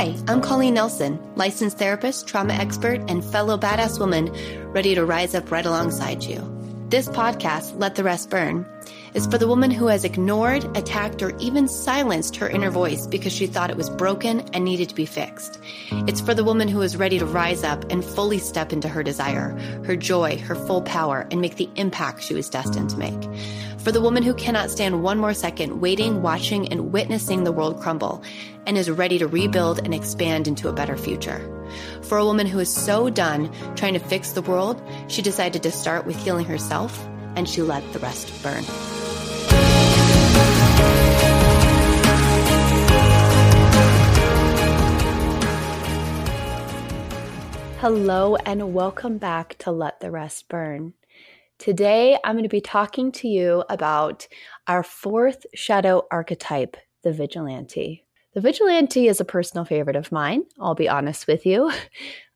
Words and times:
Hi, 0.00 0.16
I'm 0.28 0.40
Colleen 0.40 0.72
Nelson, 0.72 1.20
licensed 1.36 1.76
therapist, 1.76 2.26
trauma 2.26 2.54
expert, 2.54 3.02
and 3.10 3.22
fellow 3.22 3.58
badass 3.58 4.00
woman 4.00 4.32
ready 4.72 4.94
to 4.94 5.04
rise 5.04 5.34
up 5.34 5.50
right 5.50 5.66
alongside 5.66 6.22
you. 6.22 6.40
This 6.88 7.06
podcast, 7.06 7.78
Let 7.78 7.96
the 7.96 8.02
Rest 8.02 8.30
Burn, 8.30 8.66
is 9.12 9.26
for 9.26 9.36
the 9.36 9.46
woman 9.46 9.70
who 9.70 9.88
has 9.88 10.04
ignored, 10.04 10.64
attacked, 10.74 11.22
or 11.22 11.36
even 11.36 11.68
silenced 11.68 12.36
her 12.36 12.48
inner 12.48 12.70
voice 12.70 13.06
because 13.06 13.34
she 13.34 13.46
thought 13.46 13.68
it 13.68 13.76
was 13.76 13.90
broken 13.90 14.40
and 14.54 14.64
needed 14.64 14.88
to 14.88 14.94
be 14.94 15.04
fixed. 15.04 15.60
It's 16.08 16.22
for 16.22 16.32
the 16.32 16.44
woman 16.44 16.68
who 16.68 16.80
is 16.80 16.96
ready 16.96 17.18
to 17.18 17.26
rise 17.26 17.62
up 17.62 17.84
and 17.92 18.02
fully 18.02 18.38
step 18.38 18.72
into 18.72 18.88
her 18.88 19.02
desire, 19.02 19.50
her 19.84 19.96
joy, 19.96 20.38
her 20.38 20.54
full 20.54 20.80
power, 20.80 21.28
and 21.30 21.42
make 21.42 21.56
the 21.56 21.68
impact 21.76 22.22
she 22.22 22.32
was 22.32 22.48
destined 22.48 22.88
to 22.88 22.96
make. 22.96 23.22
For 23.82 23.92
the 23.92 24.00
woman 24.02 24.22
who 24.22 24.34
cannot 24.34 24.70
stand 24.70 25.02
one 25.02 25.16
more 25.16 25.32
second 25.32 25.80
waiting, 25.80 26.20
watching, 26.20 26.68
and 26.68 26.92
witnessing 26.92 27.44
the 27.44 27.52
world 27.52 27.80
crumble 27.80 28.22
and 28.66 28.76
is 28.76 28.90
ready 28.90 29.18
to 29.18 29.26
rebuild 29.26 29.78
and 29.78 29.94
expand 29.94 30.46
into 30.46 30.68
a 30.68 30.72
better 30.74 30.98
future. 30.98 31.40
For 32.02 32.18
a 32.18 32.24
woman 32.26 32.46
who 32.46 32.58
is 32.58 32.68
so 32.68 33.08
done 33.08 33.50
trying 33.76 33.94
to 33.94 33.98
fix 33.98 34.32
the 34.32 34.42
world, 34.42 34.82
she 35.08 35.22
decided 35.22 35.62
to 35.62 35.70
start 35.70 36.04
with 36.04 36.22
healing 36.22 36.44
herself 36.44 37.02
and 37.36 37.48
she 37.48 37.62
let 37.62 37.82
the 37.94 38.00
rest 38.00 38.42
burn. 38.42 38.64
Hello, 47.78 48.36
and 48.36 48.74
welcome 48.74 49.16
back 49.16 49.56
to 49.60 49.70
Let 49.70 50.00
the 50.00 50.10
Rest 50.10 50.50
Burn. 50.50 50.92
Today, 51.60 52.16
I'm 52.24 52.36
going 52.36 52.44
to 52.44 52.48
be 52.48 52.62
talking 52.62 53.12
to 53.12 53.28
you 53.28 53.64
about 53.68 54.26
our 54.66 54.82
fourth 54.82 55.44
shadow 55.54 56.06
archetype, 56.10 56.78
the 57.02 57.12
vigilante. 57.12 58.06
The 58.32 58.40
vigilante 58.40 59.08
is 59.08 59.20
a 59.20 59.26
personal 59.26 59.66
favorite 59.66 59.94
of 59.94 60.10
mine, 60.10 60.44
I'll 60.58 60.74
be 60.74 60.88
honest 60.88 61.26
with 61.28 61.46
you. 61.46 61.70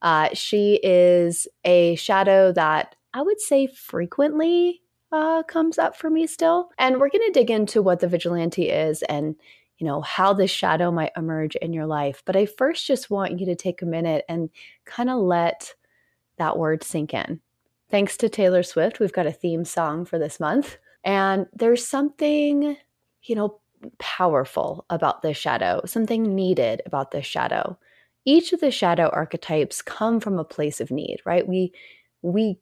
Uh, 0.03 0.29
she 0.35 0.79
is 0.83 1.49
a 1.65 1.95
shadow 1.95 2.53
that 2.53 2.95
I 3.15 3.23
would 3.23 3.41
say 3.41 3.67
frequently 3.67 4.83
uh, 5.11 5.43
comes 5.45 5.79
up 5.79 5.97
for 5.97 6.11
me 6.11 6.27
still. 6.27 6.69
And 6.77 7.01
we're 7.01 7.09
going 7.09 7.25
to 7.25 7.33
dig 7.33 7.51
into 7.51 7.81
what 7.81 8.01
the 8.01 8.07
vigilante 8.07 8.69
is 8.69 9.01
and 9.01 9.35
you 9.79 9.87
know 9.87 10.03
how 10.03 10.35
this 10.35 10.51
shadow 10.51 10.91
might 10.91 11.13
emerge 11.17 11.57
in 11.57 11.73
your 11.73 11.87
life. 11.87 12.23
But 12.27 12.37
I 12.37 12.45
first 12.45 12.87
just 12.87 13.09
want 13.09 13.41
you 13.41 13.47
to 13.47 13.55
take 13.55 13.81
a 13.81 13.87
minute 13.87 14.27
and 14.29 14.51
kind 14.85 15.09
of 15.09 15.23
let 15.23 15.73
that 16.37 16.59
word 16.59 16.85
sink 16.85 17.15
in. 17.15 17.41
Thanks 17.95 18.17
to 18.17 18.29
Taylor 18.29 18.65
Swift, 18.65 18.99
we've 18.99 19.13
got 19.13 19.29
a 19.29 19.31
theme 19.31 19.65
song 19.65 20.05
for 20.05 20.19
this 20.19 20.41
month. 20.41 20.79
And 21.05 21.47
there's 21.55 21.87
something, 21.87 22.77
you 23.23 23.37
know, 23.37 23.61
powerful 24.01 24.85
about 24.91 25.23
this 25.23 25.37
shadow, 25.37 25.81
something 25.87 26.35
needed 26.35 26.83
about 26.87 27.13
this 27.13 27.25
shadow. 27.25 27.79
Each 28.25 28.53
of 28.53 28.59
the 28.59 28.73
shadow 28.73 29.11
archetypes 29.13 29.81
come 29.81 30.19
from 30.19 30.41
a 30.41 30.45
place 30.45 30.81
of 30.81 30.91
need, 30.91 31.19
right? 31.25 31.47
We 31.47 31.73
we 32.23 32.59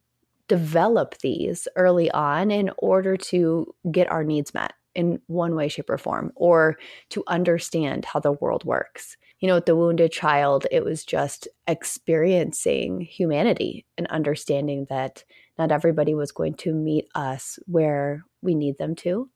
develop 0.48 1.16
these 1.20 1.66
early 1.76 2.10
on 2.10 2.50
in 2.50 2.70
order 2.76 3.16
to 3.16 3.74
get 3.90 4.12
our 4.12 4.24
needs 4.24 4.52
met 4.52 4.74
in 4.94 5.18
one 5.28 5.54
way, 5.54 5.68
shape, 5.68 5.88
or 5.88 5.96
form, 5.96 6.30
or 6.36 6.76
to 7.08 7.24
understand 7.26 8.04
how 8.04 8.20
the 8.20 8.32
world 8.32 8.64
works. 8.66 9.16
You 9.42 9.48
know, 9.48 9.56
with 9.56 9.66
the 9.66 9.76
wounded 9.76 10.12
child, 10.12 10.66
it 10.70 10.82
was 10.82 11.04
just 11.04 11.46
experiencing 11.66 13.02
humanity 13.02 13.84
and 13.98 14.06
understanding 14.06 14.86
that 14.88 15.24
not 15.58 15.70
everybody 15.70 16.14
was 16.14 16.32
going 16.32 16.54
to 16.54 16.72
meet 16.72 17.08
us 17.14 17.58
where 17.66 18.24
we 18.40 18.54
need 18.54 18.78
them 18.78 18.94
to 18.96 19.28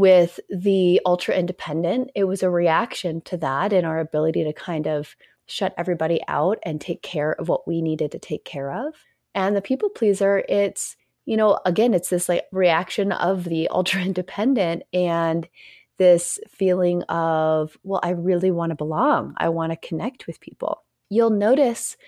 with 0.00 0.40
the 0.48 0.98
ultra 1.04 1.34
independent, 1.34 2.10
it 2.14 2.24
was 2.24 2.42
a 2.42 2.48
reaction 2.50 3.20
to 3.20 3.36
that 3.36 3.72
and 3.72 3.86
our 3.86 3.98
ability 3.98 4.42
to 4.44 4.52
kind 4.54 4.86
of 4.86 5.14
shut 5.44 5.74
everybody 5.76 6.20
out 6.26 6.58
and 6.62 6.80
take 6.80 7.02
care 7.02 7.32
of 7.32 7.48
what 7.48 7.68
we 7.68 7.82
needed 7.82 8.12
to 8.12 8.18
take 8.18 8.44
care 8.44 8.72
of. 8.72 8.94
And 9.34 9.54
the 9.54 9.60
people 9.60 9.90
pleaser, 9.90 10.42
it's, 10.48 10.96
you 11.26 11.36
know, 11.36 11.60
again, 11.66 11.92
it's 11.92 12.08
this 12.08 12.30
like 12.30 12.46
reaction 12.50 13.12
of 13.12 13.44
the 13.44 13.68
ultra 13.68 14.00
independent 14.10 14.84
and 14.92 15.46
this 16.00 16.40
feeling 16.48 17.02
of, 17.04 17.76
well, 17.82 18.00
I 18.02 18.12
really 18.12 18.50
want 18.50 18.70
to 18.70 18.74
belong. 18.74 19.34
I 19.36 19.50
want 19.50 19.70
to 19.70 19.88
connect 19.88 20.26
with 20.26 20.40
people. 20.40 20.82
You'll 21.10 21.28
notice 21.28 21.98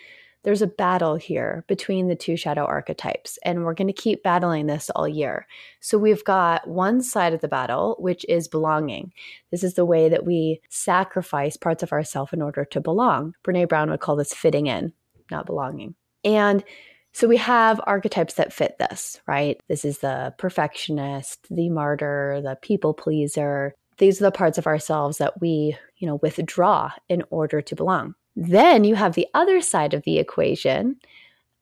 there's 0.44 0.62
a 0.62 0.66
battle 0.66 1.16
here 1.16 1.62
between 1.68 2.08
the 2.08 2.16
two 2.16 2.38
shadow 2.38 2.64
archetypes, 2.64 3.38
and 3.44 3.64
we're 3.64 3.74
going 3.74 3.88
to 3.88 3.92
keep 3.92 4.22
battling 4.22 4.66
this 4.66 4.88
all 4.96 5.06
year. 5.06 5.46
So 5.80 5.98
we've 5.98 6.24
got 6.24 6.66
one 6.66 7.02
side 7.02 7.34
of 7.34 7.42
the 7.42 7.48
battle, 7.48 7.96
which 7.98 8.24
is 8.30 8.48
belonging. 8.48 9.12
This 9.50 9.62
is 9.62 9.74
the 9.74 9.84
way 9.84 10.08
that 10.08 10.24
we 10.24 10.62
sacrifice 10.70 11.58
parts 11.58 11.82
of 11.82 11.92
ourselves 11.92 12.32
in 12.32 12.40
order 12.40 12.64
to 12.64 12.80
belong. 12.80 13.34
Brene 13.44 13.68
Brown 13.68 13.90
would 13.90 14.00
call 14.00 14.16
this 14.16 14.32
fitting 14.32 14.68
in, 14.68 14.94
not 15.30 15.44
belonging. 15.44 15.96
And 16.24 16.64
so 17.12 17.28
we 17.28 17.36
have 17.36 17.78
archetypes 17.86 18.34
that 18.34 18.54
fit 18.54 18.78
this, 18.78 19.20
right? 19.26 19.60
This 19.68 19.84
is 19.84 19.98
the 19.98 20.32
perfectionist, 20.38 21.46
the 21.50 21.68
martyr, 21.68 22.40
the 22.42 22.56
people 22.62 22.94
pleaser. 22.94 23.74
These 23.98 24.20
are 24.20 24.24
the 24.24 24.32
parts 24.32 24.58
of 24.58 24.66
ourselves 24.66 25.18
that 25.18 25.40
we, 25.40 25.76
you 25.98 26.06
know, 26.06 26.16
withdraw 26.16 26.92
in 27.08 27.22
order 27.30 27.60
to 27.62 27.76
belong. 27.76 28.14
Then 28.34 28.84
you 28.84 28.94
have 28.94 29.14
the 29.14 29.28
other 29.34 29.60
side 29.60 29.94
of 29.94 30.02
the 30.04 30.18
equation, 30.18 30.96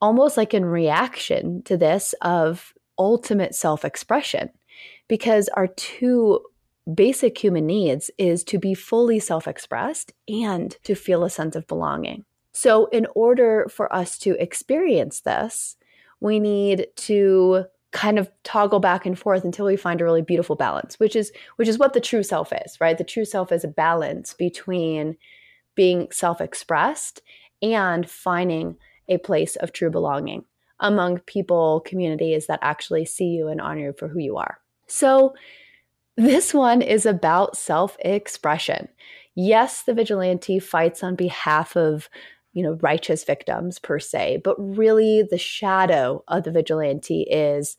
almost 0.01 0.37
like 0.37 0.55
in 0.55 0.65
reaction 0.65 1.63
to 1.63 1.77
this 1.77 2.15
of 2.23 2.73
ultimate 2.99 3.55
self 3.55 3.85
expression, 3.85 4.51
because 5.09 5.49
our 5.51 5.67
two 5.67 6.41
basic 6.95 7.37
human 7.39 7.67
needs 7.67 8.11
is 8.19 8.45
to 8.45 8.59
be 8.59 8.75
fully 8.75 9.19
self 9.19 9.49
expressed 9.49 10.13
and 10.29 10.77
to 10.85 10.95
feel 10.95 11.25
a 11.25 11.31
sense 11.31 11.57
of 11.57 11.67
belonging. 11.67 12.25
So, 12.53 12.87
in 12.87 13.07
order 13.15 13.67
for 13.71 13.93
us 13.95 14.19
to 14.21 14.41
experience 14.43 15.21
this, 15.21 15.77
we 16.21 16.39
need 16.39 16.89
to 16.97 17.65
kind 17.93 18.19
of 18.19 18.31
toggle 18.45 18.81
back 18.81 19.05
and 19.05 19.19
forth 19.19 19.45
until 19.45 19.67
we 19.67 19.77
find 19.77 20.01
a 20.01 20.05
really 20.05 20.23
beautiful 20.23 20.57
balance 20.57 20.99
which 21.01 21.17
is 21.17 21.33
which 21.57 21.69
is 21.69 21.79
what 21.79 21.93
the 21.93 22.01
true 22.01 22.23
self 22.23 22.53
is 22.65 22.81
right 22.81 22.99
the 22.99 23.05
true 23.05 23.25
self 23.25 23.51
is 23.51 23.65
a 23.65 23.69
balance 23.69 24.33
between 24.35 25.17
being 25.75 26.09
self 26.11 26.41
expressed 26.41 27.23
and 27.63 28.09
finding 28.09 28.77
a 29.09 29.19
place 29.19 29.57
of 29.57 29.73
true 29.73 29.91
belonging 29.91 30.45
among 30.81 31.19
people, 31.21 31.83
communities 31.85 32.47
that 32.47 32.59
actually 32.63 33.05
see 33.05 33.27
you 33.27 33.49
and 33.49 33.61
honor 33.61 33.81
you 33.81 33.93
for 33.93 34.09
who 34.09 34.19
you 34.19 34.37
are. 34.37 34.59
So, 34.87 35.35
this 36.17 36.53
one 36.53 36.83
is 36.83 37.07
about 37.07 37.57
self 37.57 37.97
expression. 38.01 38.89
Yes, 39.35 39.83
the 39.83 39.95
vigilante 39.95 40.59
fights 40.59 41.03
on 41.03 41.15
behalf 41.15 41.77
of 41.77 42.09
you 42.53 42.63
know 42.63 42.79
righteous 42.81 43.25
victims 43.25 43.79
per 43.79 43.99
se 43.99 44.41
but 44.43 44.57
really 44.59 45.23
the 45.23 45.39
shadow 45.39 46.23
of 46.29 46.45
the 46.45 46.51
vigilante 46.51 47.23
is 47.23 47.77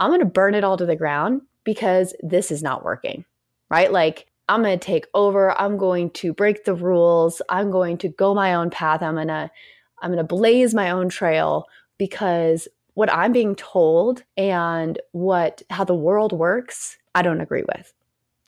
i'm 0.00 0.10
going 0.10 0.20
to 0.20 0.26
burn 0.26 0.54
it 0.54 0.64
all 0.64 0.76
to 0.76 0.86
the 0.86 0.96
ground 0.96 1.42
because 1.64 2.14
this 2.22 2.50
is 2.50 2.62
not 2.62 2.84
working 2.84 3.24
right 3.70 3.92
like 3.92 4.26
I'm 4.48 4.62
going 4.62 4.78
to 4.78 4.84
take 4.84 5.06
over. 5.14 5.58
I'm 5.58 5.78
going 5.78 6.10
to 6.10 6.34
break 6.34 6.64
the 6.64 6.74
rules. 6.74 7.40
I'm 7.48 7.70
going 7.70 7.96
to 7.98 8.08
go 8.08 8.34
my 8.34 8.54
own 8.54 8.68
path. 8.70 9.02
I'm 9.02 9.14
going 9.14 9.28
to 9.28 9.50
I'm 10.02 10.10
going 10.10 10.18
to 10.18 10.24
blaze 10.24 10.74
my 10.74 10.90
own 10.90 11.08
trail 11.08 11.66
because 11.96 12.66
what 12.94 13.12
I'm 13.12 13.32
being 13.32 13.54
told 13.54 14.24
and 14.36 15.00
what 15.12 15.62
how 15.70 15.84
the 15.84 15.94
world 15.94 16.32
works, 16.32 16.98
I 17.14 17.22
don't 17.22 17.40
agree 17.40 17.64
with. 17.76 17.92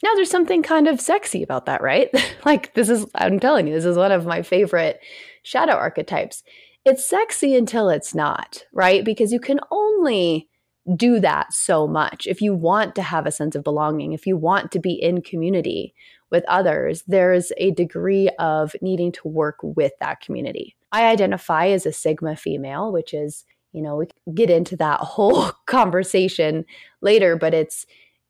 Now 0.03 0.13
there's 0.15 0.31
something 0.31 0.63
kind 0.63 0.89
of 0.89 1.01
sexy 1.01 1.43
about 1.43 1.67
that, 1.67 1.81
right? 1.81 2.11
like 2.45 2.75
this 2.75 2.91
is 2.91 3.07
I'm 3.15 3.41
telling 3.41 3.67
you, 3.67 3.75
this 3.75 3.85
is 3.85 3.97
one 3.97 4.13
of 4.13 4.27
my 4.27 4.43
favorite 4.43 5.01
shadow 5.45 5.75
archetypes. 5.75 6.43
It's 6.85 7.07
sexy 7.07 7.55
until 7.55 7.89
it's 7.89 8.15
not, 8.15 8.65
right? 8.73 9.05
Because 9.05 9.33
you 9.33 9.41
can 9.41 9.61
only 9.71 10.49
do 10.97 11.21
that 11.21 11.53
so 11.53 11.87
much. 11.87 12.27
If 12.27 12.43
you 12.43 12.55
want 12.55 12.95
to 12.97 13.03
have 13.03 13.27
a 13.27 13.31
sense 13.31 13.55
of 13.55 13.65
belonging, 13.65 14.13
if 14.13 14.27
you 14.27 14.37
want 14.37 14.73
to 14.73 14.79
be 14.79 14.93
in 14.93 15.23
community 15.23 15.95
with 16.31 16.45
others, 16.47 17.03
there's 17.07 17.53
a 17.57 17.71
degree 17.71 18.29
of 18.39 18.75
needing 18.83 19.13
to 19.13 19.29
work 19.29 19.57
with 19.63 19.93
that 20.01 20.21
community. 20.21 20.77
I 20.93 21.07
identify 21.07 21.69
as 21.69 21.87
a 21.87 21.93
Sigma 21.93 22.37
female, 22.37 22.93
which 22.93 23.15
is, 23.15 23.45
you 23.73 23.83
know, 23.83 23.97
we 23.97 24.07
get 24.35 24.51
into 24.51 24.77
that 24.77 25.01
whole 25.01 25.53
conversation 25.67 26.65
later, 27.01 27.37
but 27.37 27.55
it's 27.55 27.87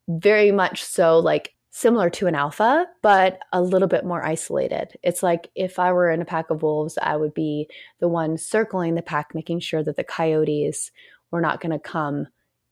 very 0.09 0.53
much 0.53 0.85
so 0.85 1.19
like 1.19 1.55
similar 1.77 2.09
to 2.09 2.29
an 2.29 2.37
alpha, 2.37 2.87
but 3.03 3.41
a 3.53 3.61
little 3.61 3.89
bit 3.89 4.05
more 4.05 4.25
isolated. 4.25 4.97
It's 5.03 5.25
like 5.25 5.51
if 5.57 5.81
I 5.81 5.93
were 5.93 6.09
in 6.09 6.23
a 6.23 6.25
pack 6.25 6.51
of 6.51 6.63
wolves, 6.63 6.97
I 7.03 7.17
would 7.17 7.35
be 7.35 7.69
the 7.99 8.07
one 8.07 8.39
circling 8.39 8.95
the 8.95 9.03
pack, 9.03 9.35
making 9.35 9.59
sure 9.59 9.83
that 9.83 9.97
the 9.97 10.05
coyotes 10.05 10.93
were 11.33 11.41
not 11.41 11.61
going 11.61 11.73
to 11.73 11.81
come 11.81 12.29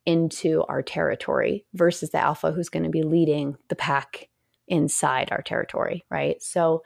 into 0.07 0.63
our 0.69 0.83
territory 0.83 1.67
versus 1.75 2.11
the 2.11 2.19
alpha 2.19 2.53
who's 2.53 2.69
going 2.69 2.85
to 2.85 2.91
be 2.91 3.03
leading 3.03 3.57
the 3.67 3.75
pack 3.75 4.29
inside 4.69 5.33
our 5.33 5.43
territory, 5.43 6.05
right? 6.09 6.41
So 6.41 6.85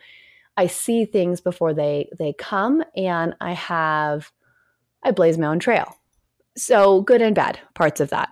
I 0.56 0.68
see 0.68 1.04
things 1.04 1.42
before 1.42 1.74
they 1.74 2.08
they 2.18 2.32
come 2.32 2.82
and 2.96 3.34
I 3.42 3.52
have 3.52 4.32
I 5.02 5.10
blaze 5.10 5.36
my 5.36 5.48
own 5.48 5.58
trail. 5.58 5.94
So 6.56 7.02
good 7.02 7.20
and 7.20 7.34
bad 7.34 7.60
parts 7.74 8.00
of 8.00 8.08
that. 8.08 8.30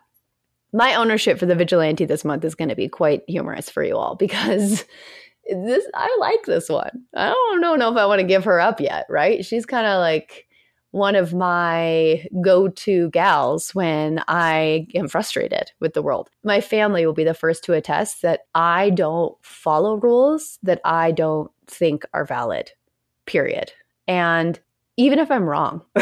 My 0.75 0.97
ownership 0.97 1.39
for 1.39 1.47
the 1.47 1.55
vigilante 1.55 2.05
this 2.05 2.25
month 2.25 2.45
is 2.45 2.57
going 2.57 2.69
to 2.69 2.75
be 2.75 2.89
quite 2.89 3.23
humorous 3.29 3.71
for 3.71 3.85
you 3.85 3.97
all 3.97 4.17
because 4.17 4.85
this 5.49 5.87
I 5.95 6.17
like 6.19 6.45
this 6.47 6.69
one. 6.69 7.05
I 7.15 7.29
don't 7.29 7.79
know, 7.79 7.91
if 7.93 7.97
I 7.97 8.07
want 8.07 8.21
to 8.21 8.27
give 8.27 8.45
her 8.45 8.61
up 8.61 8.81
yet, 8.81 9.07
right? 9.09 9.45
She's 9.45 9.65
kind 9.65 9.87
of 9.87 10.01
like 10.01 10.49
one 10.91 11.15
of 11.15 11.33
my 11.33 12.27
go 12.41 12.69
to 12.69 13.09
gals 13.11 13.73
when 13.73 14.23
I 14.27 14.89
am 14.97 15.07
frustrated 15.07 15.71
with 15.79 15.95
the 15.95 16.03
world. 16.03 16.29
My 16.43 16.61
family 16.61 17.07
will 17.07 17.15
be 17.15 17.25
the 17.25 17.35
first 17.35 17.63
to 17.65 17.73
attest 17.73 18.23
that 18.23 18.41
I 18.57 18.91
don't 18.91 19.37
follow 19.43 19.95
rules 19.95 20.59
that 20.65 20.81
I 20.85 21.13
don't 21.13 21.53
think 21.69 22.05
are 22.13 22.25
valid, 22.25 22.73
period. 23.27 23.73
And 24.09 24.59
even 24.97 25.21
if 25.21 25.31
I'm 25.31 25.49
wrong, 25.49 25.83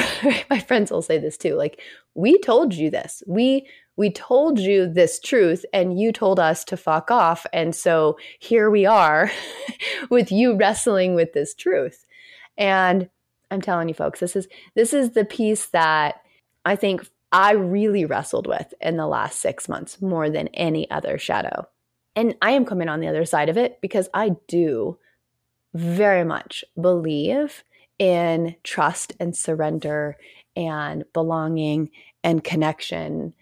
my 0.51 0.61
friends 0.61 0.91
will 0.91 1.03
say 1.03 1.19
this 1.19 1.37
too 1.37 1.57
like, 1.57 1.81
we 2.15 2.39
told 2.39 2.75
you 2.75 2.91
this. 2.91 3.23
We 3.27 3.67
we 3.97 4.11
told 4.11 4.59
you 4.59 4.89
this 4.89 5.21
truth 5.21 5.65
and 5.73 6.01
you 6.01 6.13
told 6.13 6.41
us 6.41 6.65
to 6.65 6.77
fuck 6.77 7.11
off 7.11 7.47
and 7.53 7.75
so 7.75 8.17
here 8.39 8.71
we 8.71 8.87
are 8.87 9.31
with 10.11 10.33
you 10.33 10.57
wrestling 10.57 11.15
with 11.15 11.33
this 11.33 11.55
truth 11.55 12.05
and 12.57 13.09
I'm 13.53 13.61
telling 13.61 13.89
you 13.89 13.95
folks, 13.95 14.21
this 14.21 14.35
is 14.35 14.49
this 14.75 14.95
is 14.95 15.11
the 15.11 15.25
piece 15.25 15.67
that 15.67 16.23
I 16.65 16.75
think 16.75 17.07
I 17.33 17.53
really 17.53 18.05
wrestled 18.05 18.47
with 18.47 18.73
in 18.81 18.97
the 18.97 19.07
last 19.07 19.41
6 19.41 19.69
months 19.69 20.01
more 20.01 20.31
than 20.31 20.49
any 20.49 20.91
other 20.91 21.19
shadow. 21.19 21.67
And 22.17 22.35
I 22.43 22.53
am 22.53 22.65
coming 22.65 22.89
on 22.89 23.01
the 23.01 23.09
other 23.09 23.25
side 23.25 23.49
of 23.49 23.57
it 23.57 23.81
because 23.81 24.09
I 24.13 24.37
do 24.49 24.99
very 25.75 26.25
much 26.25 26.65
believe 26.81 27.65
in 27.99 28.57
trust 28.65 29.15
and 29.21 29.37
surrender 29.37 30.17
and 30.57 31.05
belonging 31.13 31.91
and 32.25 32.45
connection. 32.45 33.35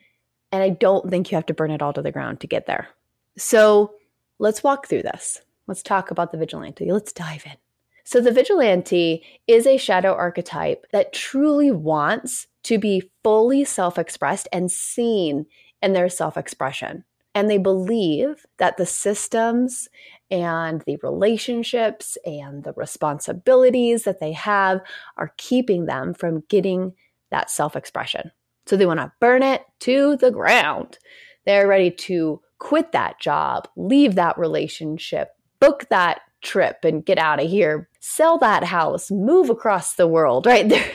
And 0.52 0.62
I 0.62 0.70
don't 0.70 1.08
think 1.08 1.30
you 1.30 1.36
have 1.36 1.46
to 1.46 1.54
burn 1.54 1.70
it 1.70 1.82
all 1.82 1.92
to 1.92 2.02
the 2.02 2.12
ground 2.12 2.40
to 2.40 2.46
get 2.46 2.66
there. 2.66 2.88
So 3.36 3.94
let's 4.38 4.62
walk 4.62 4.86
through 4.86 5.02
this. 5.02 5.40
Let's 5.66 5.82
talk 5.82 6.10
about 6.10 6.32
the 6.32 6.38
vigilante. 6.38 6.90
Let's 6.90 7.12
dive 7.12 7.46
in. 7.46 7.56
So, 8.02 8.20
the 8.20 8.32
vigilante 8.32 9.22
is 9.46 9.68
a 9.68 9.76
shadow 9.76 10.12
archetype 10.14 10.86
that 10.90 11.12
truly 11.12 11.70
wants 11.70 12.48
to 12.64 12.76
be 12.76 13.08
fully 13.22 13.64
self 13.64 13.98
expressed 13.98 14.48
and 14.52 14.68
seen 14.68 15.46
in 15.80 15.92
their 15.92 16.08
self 16.08 16.36
expression. 16.36 17.04
And 17.36 17.48
they 17.48 17.58
believe 17.58 18.44
that 18.58 18.76
the 18.76 18.86
systems 18.86 19.88
and 20.30 20.82
the 20.86 20.98
relationships 21.04 22.18
and 22.24 22.64
the 22.64 22.72
responsibilities 22.72 24.02
that 24.02 24.18
they 24.18 24.32
have 24.32 24.80
are 25.16 25.32
keeping 25.36 25.86
them 25.86 26.12
from 26.12 26.42
getting 26.48 26.94
that 27.30 27.48
self 27.48 27.76
expression. 27.76 28.32
So 28.70 28.76
they 28.76 28.86
want 28.86 29.00
to 29.00 29.10
burn 29.18 29.42
it 29.42 29.64
to 29.80 30.16
the 30.18 30.30
ground. 30.30 30.96
They're 31.44 31.66
ready 31.66 31.90
to 31.90 32.40
quit 32.60 32.92
that 32.92 33.18
job, 33.18 33.66
leave 33.74 34.14
that 34.14 34.38
relationship, 34.38 35.30
book 35.58 35.88
that 35.90 36.20
trip 36.40 36.84
and 36.84 37.04
get 37.04 37.18
out 37.18 37.42
of 37.42 37.50
here, 37.50 37.88
sell 37.98 38.38
that 38.38 38.62
house, 38.62 39.10
move 39.10 39.50
across 39.50 39.96
the 39.96 40.06
world, 40.06 40.46
right? 40.46 40.68
They're 40.68 40.92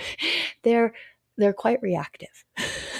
they're 0.63 0.93
they're 1.37 1.51
quite 1.51 1.81
reactive. 1.81 2.45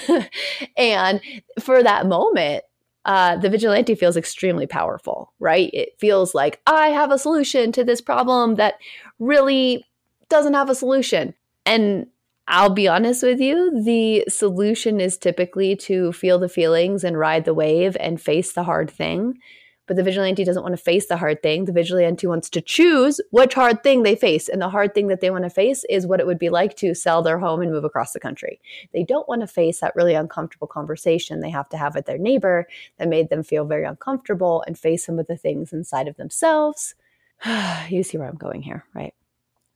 and 0.76 1.22
for 1.58 1.82
that 1.82 2.06
moment, 2.06 2.62
uh, 3.06 3.38
the 3.38 3.48
vigilante 3.48 3.94
feels 3.94 4.18
extremely 4.18 4.66
powerful, 4.66 5.32
right? 5.38 5.70
It 5.72 5.98
feels 5.98 6.34
like 6.34 6.60
I 6.66 6.88
have 6.88 7.10
a 7.10 7.18
solution 7.18 7.72
to 7.72 7.82
this 7.82 8.02
problem 8.02 8.56
that 8.56 8.74
really 9.18 9.86
doesn't 10.28 10.52
have 10.52 10.68
a 10.68 10.74
solution. 10.74 11.32
And 11.64 12.08
I'll 12.48 12.70
be 12.70 12.86
honest 12.86 13.24
with 13.24 13.40
you, 13.40 13.82
the 13.82 14.24
solution 14.28 15.00
is 15.00 15.18
typically 15.18 15.74
to 15.76 16.12
feel 16.12 16.38
the 16.38 16.48
feelings 16.48 17.02
and 17.02 17.18
ride 17.18 17.44
the 17.44 17.54
wave 17.54 17.96
and 17.98 18.20
face 18.20 18.52
the 18.52 18.62
hard 18.62 18.88
thing. 18.88 19.38
But 19.86 19.96
the 19.96 20.02
vigilante 20.02 20.44
doesn't 20.44 20.62
want 20.62 20.72
to 20.72 20.82
face 20.82 21.06
the 21.06 21.16
hard 21.16 21.42
thing. 21.42 21.64
The 21.64 21.72
vigilante 21.72 22.26
wants 22.26 22.50
to 22.50 22.60
choose 22.60 23.20
which 23.30 23.54
hard 23.54 23.82
thing 23.82 24.02
they 24.02 24.16
face. 24.16 24.48
And 24.48 24.60
the 24.60 24.68
hard 24.68 24.94
thing 24.94 25.08
that 25.08 25.20
they 25.20 25.30
want 25.30 25.44
to 25.44 25.50
face 25.50 25.84
is 25.88 26.06
what 26.06 26.18
it 26.18 26.26
would 26.26 26.38
be 26.38 26.50
like 26.50 26.76
to 26.76 26.94
sell 26.94 27.22
their 27.22 27.38
home 27.38 27.62
and 27.62 27.70
move 27.70 27.84
across 27.84 28.12
the 28.12 28.20
country. 28.20 28.60
They 28.92 29.04
don't 29.04 29.28
want 29.28 29.42
to 29.42 29.46
face 29.46 29.80
that 29.80 29.94
really 29.94 30.14
uncomfortable 30.14 30.66
conversation 30.66 31.40
they 31.40 31.50
have 31.50 31.68
to 31.70 31.76
have 31.76 31.94
with 31.94 32.06
their 32.06 32.18
neighbor 32.18 32.66
that 32.98 33.08
made 33.08 33.28
them 33.28 33.44
feel 33.44 33.64
very 33.64 33.84
uncomfortable 33.84 34.64
and 34.66 34.78
face 34.78 35.06
some 35.06 35.18
of 35.18 35.28
the 35.28 35.36
things 35.36 35.72
inside 35.72 36.08
of 36.08 36.16
themselves. 36.16 36.94
you 37.88 38.02
see 38.02 38.18
where 38.18 38.28
I'm 38.28 38.36
going 38.36 38.62
here, 38.62 38.84
right? 38.92 39.14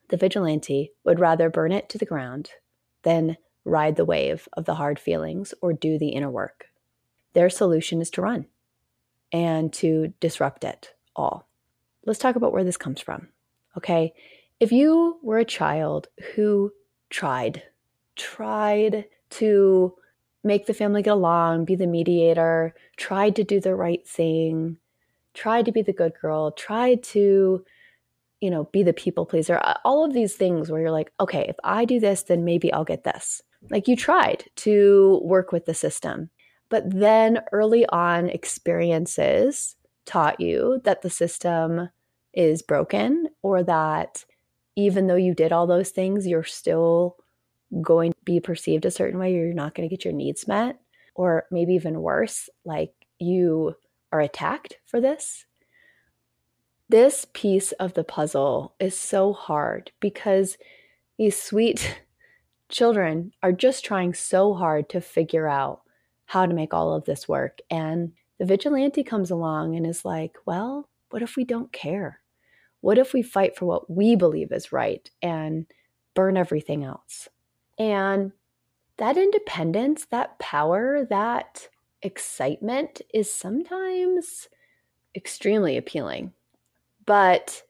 The 0.09 0.17
vigilante 0.17 0.91
would 1.05 1.21
rather 1.21 1.49
burn 1.51 1.71
it 1.71 1.89
to 1.91 1.99
the 1.99 2.05
ground 2.05 2.51
than 3.03 3.37
ride 3.65 3.97
the 3.97 4.05
wave 4.05 4.49
of 4.55 4.65
the 4.65 4.75
hard 4.75 4.99
feelings 4.99 5.55
or 5.61 5.73
do 5.73 5.99
the 5.99 6.09
inner 6.09 6.31
work. 6.31 6.67
Their 7.35 7.51
solution 7.51 8.01
is 8.01 8.11
to 8.11 8.23
run 8.23 8.47
and 9.33 9.73
to 9.75 10.13
disrupt 10.21 10.65
it 10.65 10.95
all. 11.15 11.47
Let's 12.05 12.19
talk 12.19 12.37
about 12.37 12.53
where 12.53 12.65
this 12.65 12.77
comes 12.77 13.01
from. 13.01 13.29
Okay. 13.77 14.13
If 14.59 14.73
you 14.73 15.19
were 15.23 15.39
a 15.39 15.45
child 15.45 16.09
who 16.35 16.73
tried, 17.09 17.63
tried 18.17 19.07
to 19.31 19.95
make 20.43 20.67
the 20.67 20.75
family 20.75 21.03
get 21.03 21.13
along, 21.13 21.65
be 21.65 21.77
the 21.77 21.87
mediator, 21.87 22.75
tried 22.97 23.37
to 23.37 23.45
do 23.45 23.61
the 23.61 23.75
right 23.75 24.07
thing, 24.07 24.79
tried 25.35 25.67
to 25.67 25.73
be 25.73 25.83
the 25.83 25.93
good 25.93 26.13
girl, 26.21 26.51
tried 26.51 27.03
to, 27.03 27.65
you 28.41 28.51
know, 28.51 28.65
be 28.73 28.83
the 28.83 28.93
people 28.93 29.27
pleaser, 29.27 29.61
all 29.85 30.05
of 30.05 30.15
these 30.15 30.35
things 30.35 30.71
where 30.71 30.81
you're 30.81 30.91
like, 30.91 31.13
okay, 31.21 31.47
if 31.49 31.57
I 31.63 31.85
do 31.85 32.01
this, 32.01 32.23
then 32.23 32.45
maybe 32.45 32.73
I'll 32.73 32.85
get 32.85 33.05
this. 33.05 33.43
Like 33.71 33.87
you 33.87 33.97
tried 33.97 34.45
to 34.57 35.21
work 35.23 35.53
with 35.53 35.67
the 35.67 35.75
system. 35.75 36.31
But 36.71 36.85
then 36.89 37.41
early 37.53 37.85
on 37.87 38.29
experiences 38.29 39.77
taught 40.07 40.41
you 40.41 40.81
that 40.85 41.03
the 41.03 41.11
system 41.11 41.91
is 42.33 42.63
broken 42.63 43.29
or 43.43 43.63
that 43.65 44.25
even 44.77 45.07
though 45.07 45.17
you 45.17 45.35
did 45.35 45.53
all 45.53 45.67
those 45.67 45.91
things, 45.91 46.27
you're 46.27 46.45
still 46.45 47.17
going 47.83 48.13
to 48.13 48.19
be 48.25 48.41
perceived 48.41 48.85
a 48.85 48.91
certain 48.91 49.19
way, 49.19 49.35
you're 49.35 49.53
not 49.53 49.75
going 49.75 49.89
to 49.89 49.95
get 49.95 50.05
your 50.05 50.15
needs 50.15 50.49
met, 50.49 50.79
or 51.15 51.45
maybe 51.51 51.75
even 51.75 52.01
worse, 52.01 52.49
like 52.65 52.93
you 53.19 53.75
are 54.13 54.21
attacked 54.21 54.79
for 54.87 55.01
this. 55.01 55.45
This 56.91 57.25
piece 57.33 57.71
of 57.71 57.95
the 57.95 58.03
puzzle 58.03 58.75
is 58.81 58.99
so 58.99 59.33
hard 59.33 59.93
because 60.01 60.59
these 61.19 61.41
sweet 61.41 62.01
children 62.69 63.33
are 63.45 63.53
just 63.53 63.85
trying 63.85 64.13
so 64.13 64.55
hard 64.55 64.89
to 64.89 65.01
figure 65.01 65.47
out 65.47 65.83
how 66.25 66.47
to 66.47 66.53
make 66.53 66.75
all 66.75 66.93
of 66.93 67.05
this 67.05 67.29
work. 67.29 67.61
And 67.71 68.11
the 68.41 68.45
vigilante 68.45 69.05
comes 69.05 69.31
along 69.31 69.77
and 69.77 69.87
is 69.87 70.05
like, 70.05 70.37
well, 70.47 70.89
what 71.11 71.23
if 71.23 71.37
we 71.37 71.45
don't 71.45 71.73
care? 71.73 72.23
What 72.81 72.99
if 72.99 73.13
we 73.13 73.23
fight 73.23 73.57
for 73.57 73.67
what 73.67 73.89
we 73.89 74.17
believe 74.17 74.51
is 74.51 74.73
right 74.73 75.09
and 75.23 75.67
burn 76.15 76.37
everything 76.37 76.83
else? 76.83 77.29
And 77.79 78.33
that 78.97 79.17
independence, 79.17 80.07
that 80.07 80.41
power, 80.41 81.07
that 81.09 81.69
excitement 82.03 83.01
is 83.15 83.33
sometimes 83.33 84.49
extremely 85.15 85.77
appealing, 85.77 86.33
but 87.11 87.65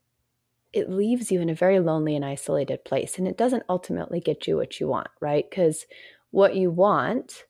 it 0.74 0.90
leaves 0.90 1.32
you 1.32 1.40
in 1.40 1.48
a 1.48 1.54
very 1.54 1.80
lonely 1.80 2.14
and 2.14 2.26
isolated 2.26 2.84
place. 2.84 3.16
And 3.16 3.26
it 3.26 3.38
doesn't 3.38 3.62
ultimately 3.70 4.20
get 4.20 4.46
you 4.46 4.58
what 4.58 4.78
you 4.78 4.86
want, 4.86 5.08
right? 5.18 5.48
Because 5.48 5.86
what 6.30 6.56
you 6.56 6.70
want 6.70 7.46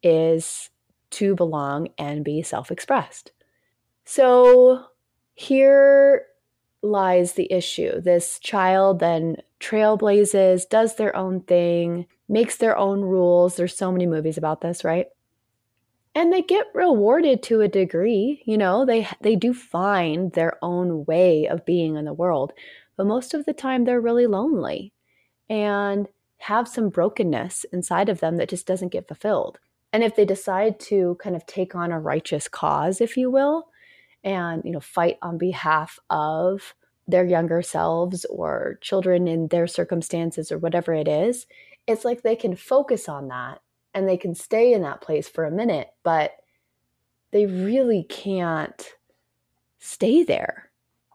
is 0.00 0.70
to 1.10 1.34
belong 1.34 1.88
and 1.98 2.24
be 2.24 2.40
self 2.42 2.70
expressed. 2.70 3.32
So 4.04 4.84
here 5.34 6.26
lies 6.82 7.32
the 7.32 7.52
issue. 7.52 8.00
This 8.00 8.38
child 8.38 9.00
then 9.00 9.38
trailblazes, 9.58 10.68
does 10.68 10.94
their 10.94 11.16
own 11.16 11.40
thing, 11.40 12.06
makes 12.28 12.58
their 12.58 12.78
own 12.78 13.00
rules. 13.00 13.56
There's 13.56 13.76
so 13.76 13.90
many 13.90 14.06
movies 14.06 14.38
about 14.38 14.60
this, 14.60 14.84
right? 14.84 15.08
And 16.14 16.32
they 16.32 16.42
get 16.42 16.66
rewarded 16.74 17.42
to 17.44 17.60
a 17.60 17.68
degree, 17.68 18.42
you 18.46 18.56
know, 18.56 18.86
they 18.86 19.08
they 19.20 19.34
do 19.34 19.52
find 19.52 20.32
their 20.32 20.58
own 20.62 21.04
way 21.06 21.46
of 21.46 21.64
being 21.64 21.96
in 21.96 22.04
the 22.04 22.12
world. 22.12 22.52
But 22.96 23.06
most 23.06 23.34
of 23.34 23.44
the 23.44 23.52
time 23.52 23.84
they're 23.84 24.00
really 24.00 24.26
lonely 24.28 24.92
and 25.48 26.08
have 26.38 26.68
some 26.68 26.88
brokenness 26.90 27.64
inside 27.72 28.08
of 28.08 28.20
them 28.20 28.36
that 28.36 28.48
just 28.48 28.66
doesn't 28.66 28.92
get 28.92 29.08
fulfilled. 29.08 29.58
And 29.92 30.04
if 30.04 30.14
they 30.16 30.24
decide 30.24 30.78
to 30.80 31.16
kind 31.20 31.34
of 31.36 31.46
take 31.46 31.74
on 31.74 31.90
a 31.90 32.00
righteous 32.00 32.48
cause, 32.48 33.00
if 33.00 33.16
you 33.16 33.30
will, 33.30 33.68
and 34.22 34.62
you 34.64 34.72
know 34.72 34.80
fight 34.80 35.18
on 35.22 35.38
behalf 35.38 35.98
of 36.10 36.74
their 37.08 37.24
younger 37.24 37.60
selves 37.62 38.24
or 38.26 38.78
children 38.80 39.28
in 39.28 39.48
their 39.48 39.66
circumstances 39.66 40.50
or 40.52 40.58
whatever 40.58 40.94
it 40.94 41.08
is, 41.08 41.46
it's 41.86 42.04
like 42.04 42.22
they 42.22 42.36
can 42.36 42.56
focus 42.56 43.08
on 43.08 43.28
that 43.28 43.60
and 43.94 44.08
they 44.08 44.16
can 44.16 44.34
stay 44.34 44.72
in 44.72 44.82
that 44.82 45.00
place 45.00 45.28
for 45.28 45.44
a 45.44 45.50
minute, 45.50 45.88
but 46.02 46.32
they 47.30 47.46
really 47.46 48.04
can't 48.04 48.94
stay 49.78 50.22
there. 50.22 50.70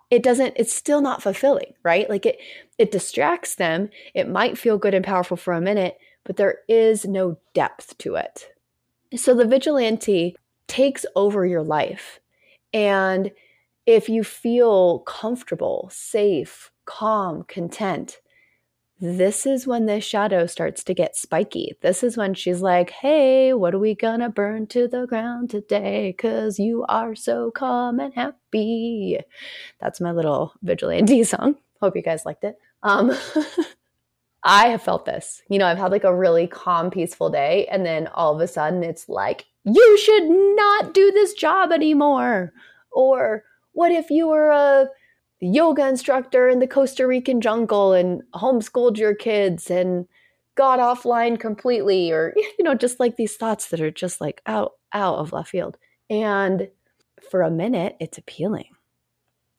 It 0.09 0.23
doesn't 0.23 0.53
it's 0.55 0.73
still 0.73 1.01
not 1.01 1.21
fulfilling, 1.21 1.73
right? 1.83 2.09
Like 2.09 2.25
it 2.25 2.39
it 2.77 2.91
distracts 2.91 3.55
them. 3.55 3.89
It 4.13 4.29
might 4.29 4.57
feel 4.57 4.77
good 4.77 4.93
and 4.93 5.05
powerful 5.05 5.37
for 5.37 5.53
a 5.53 5.61
minute, 5.61 5.97
but 6.23 6.37
there 6.37 6.59
is 6.67 7.05
no 7.05 7.37
depth 7.53 7.97
to 7.99 8.15
it. 8.15 8.47
So 9.15 9.33
the 9.33 9.45
vigilante 9.45 10.35
takes 10.67 11.05
over 11.15 11.45
your 11.45 11.63
life 11.63 12.19
and 12.73 13.31
if 13.85 14.07
you 14.07 14.23
feel 14.23 14.99
comfortable, 14.99 15.89
safe, 15.91 16.71
calm, 16.85 17.43
content, 17.47 18.19
this 18.99 19.45
is 19.45 19.65
when 19.65 19.85
this 19.85 20.03
shadow 20.03 20.45
starts 20.45 20.83
to 20.83 20.93
get 20.93 21.15
spiky. 21.15 21.77
This 21.81 22.03
is 22.03 22.17
when 22.17 22.33
she's 22.33 22.61
like, 22.61 22.89
hey, 22.89 23.53
what 23.53 23.73
are 23.73 23.79
we 23.79 23.95
gonna 23.95 24.29
burn 24.29 24.67
to 24.67 24.87
the 24.87 25.05
ground 25.05 25.49
today? 25.49 26.13
Because 26.15 26.59
you 26.59 26.85
are 26.89 27.15
so 27.15 27.49
calm 27.51 27.99
and 27.99 28.13
happy. 28.13 29.19
That's 29.79 30.01
my 30.01 30.11
little 30.11 30.53
vigilante 30.61 31.23
song. 31.23 31.55
Hope 31.81 31.95
you 31.95 32.01
guys 32.01 32.25
liked 32.25 32.43
it. 32.43 32.57
Um, 32.83 33.11
I 34.43 34.67
have 34.67 34.83
felt 34.83 35.05
this. 35.05 35.41
You 35.49 35.59
know, 35.59 35.65
I've 35.65 35.77
had 35.77 35.91
like 35.91 36.03
a 36.03 36.15
really 36.15 36.47
calm, 36.47 36.89
peaceful 36.89 37.29
day, 37.29 37.67
and 37.71 37.85
then 37.85 38.07
all 38.07 38.35
of 38.35 38.41
a 38.41 38.47
sudden 38.47 38.83
it's 38.83 39.07
like, 39.07 39.45
you 39.63 39.97
should 39.97 40.29
not 40.29 40.93
do 40.93 41.11
this 41.11 41.33
job 41.33 41.71
anymore. 41.71 42.51
Or, 42.91 43.43
what 43.73 43.91
if 43.91 44.09
you 44.09 44.27
were 44.27 44.49
a 44.49 44.89
yoga 45.41 45.87
instructor 45.87 46.49
in 46.49 46.59
the 46.59 46.67
Costa 46.67 47.07
Rican 47.07 47.41
jungle 47.41 47.93
and 47.93 48.21
homeschooled 48.33 48.97
your 48.97 49.15
kids 49.15 49.69
and 49.69 50.05
got 50.55 50.79
offline 50.79 51.39
completely 51.39 52.11
or 52.11 52.33
you 52.57 52.63
know 52.65 52.75
just 52.75 52.99
like 52.99 53.15
these 53.15 53.37
thoughts 53.37 53.69
that 53.69 53.81
are 53.81 53.91
just 53.91 54.19
like 54.19 54.41
out 54.45 54.73
out 54.93 55.17
of 55.17 55.33
left 55.33 55.49
field. 55.49 55.77
And 56.09 56.69
for 57.29 57.41
a 57.41 57.51
minute 57.51 57.95
it's 57.99 58.17
appealing. 58.17 58.65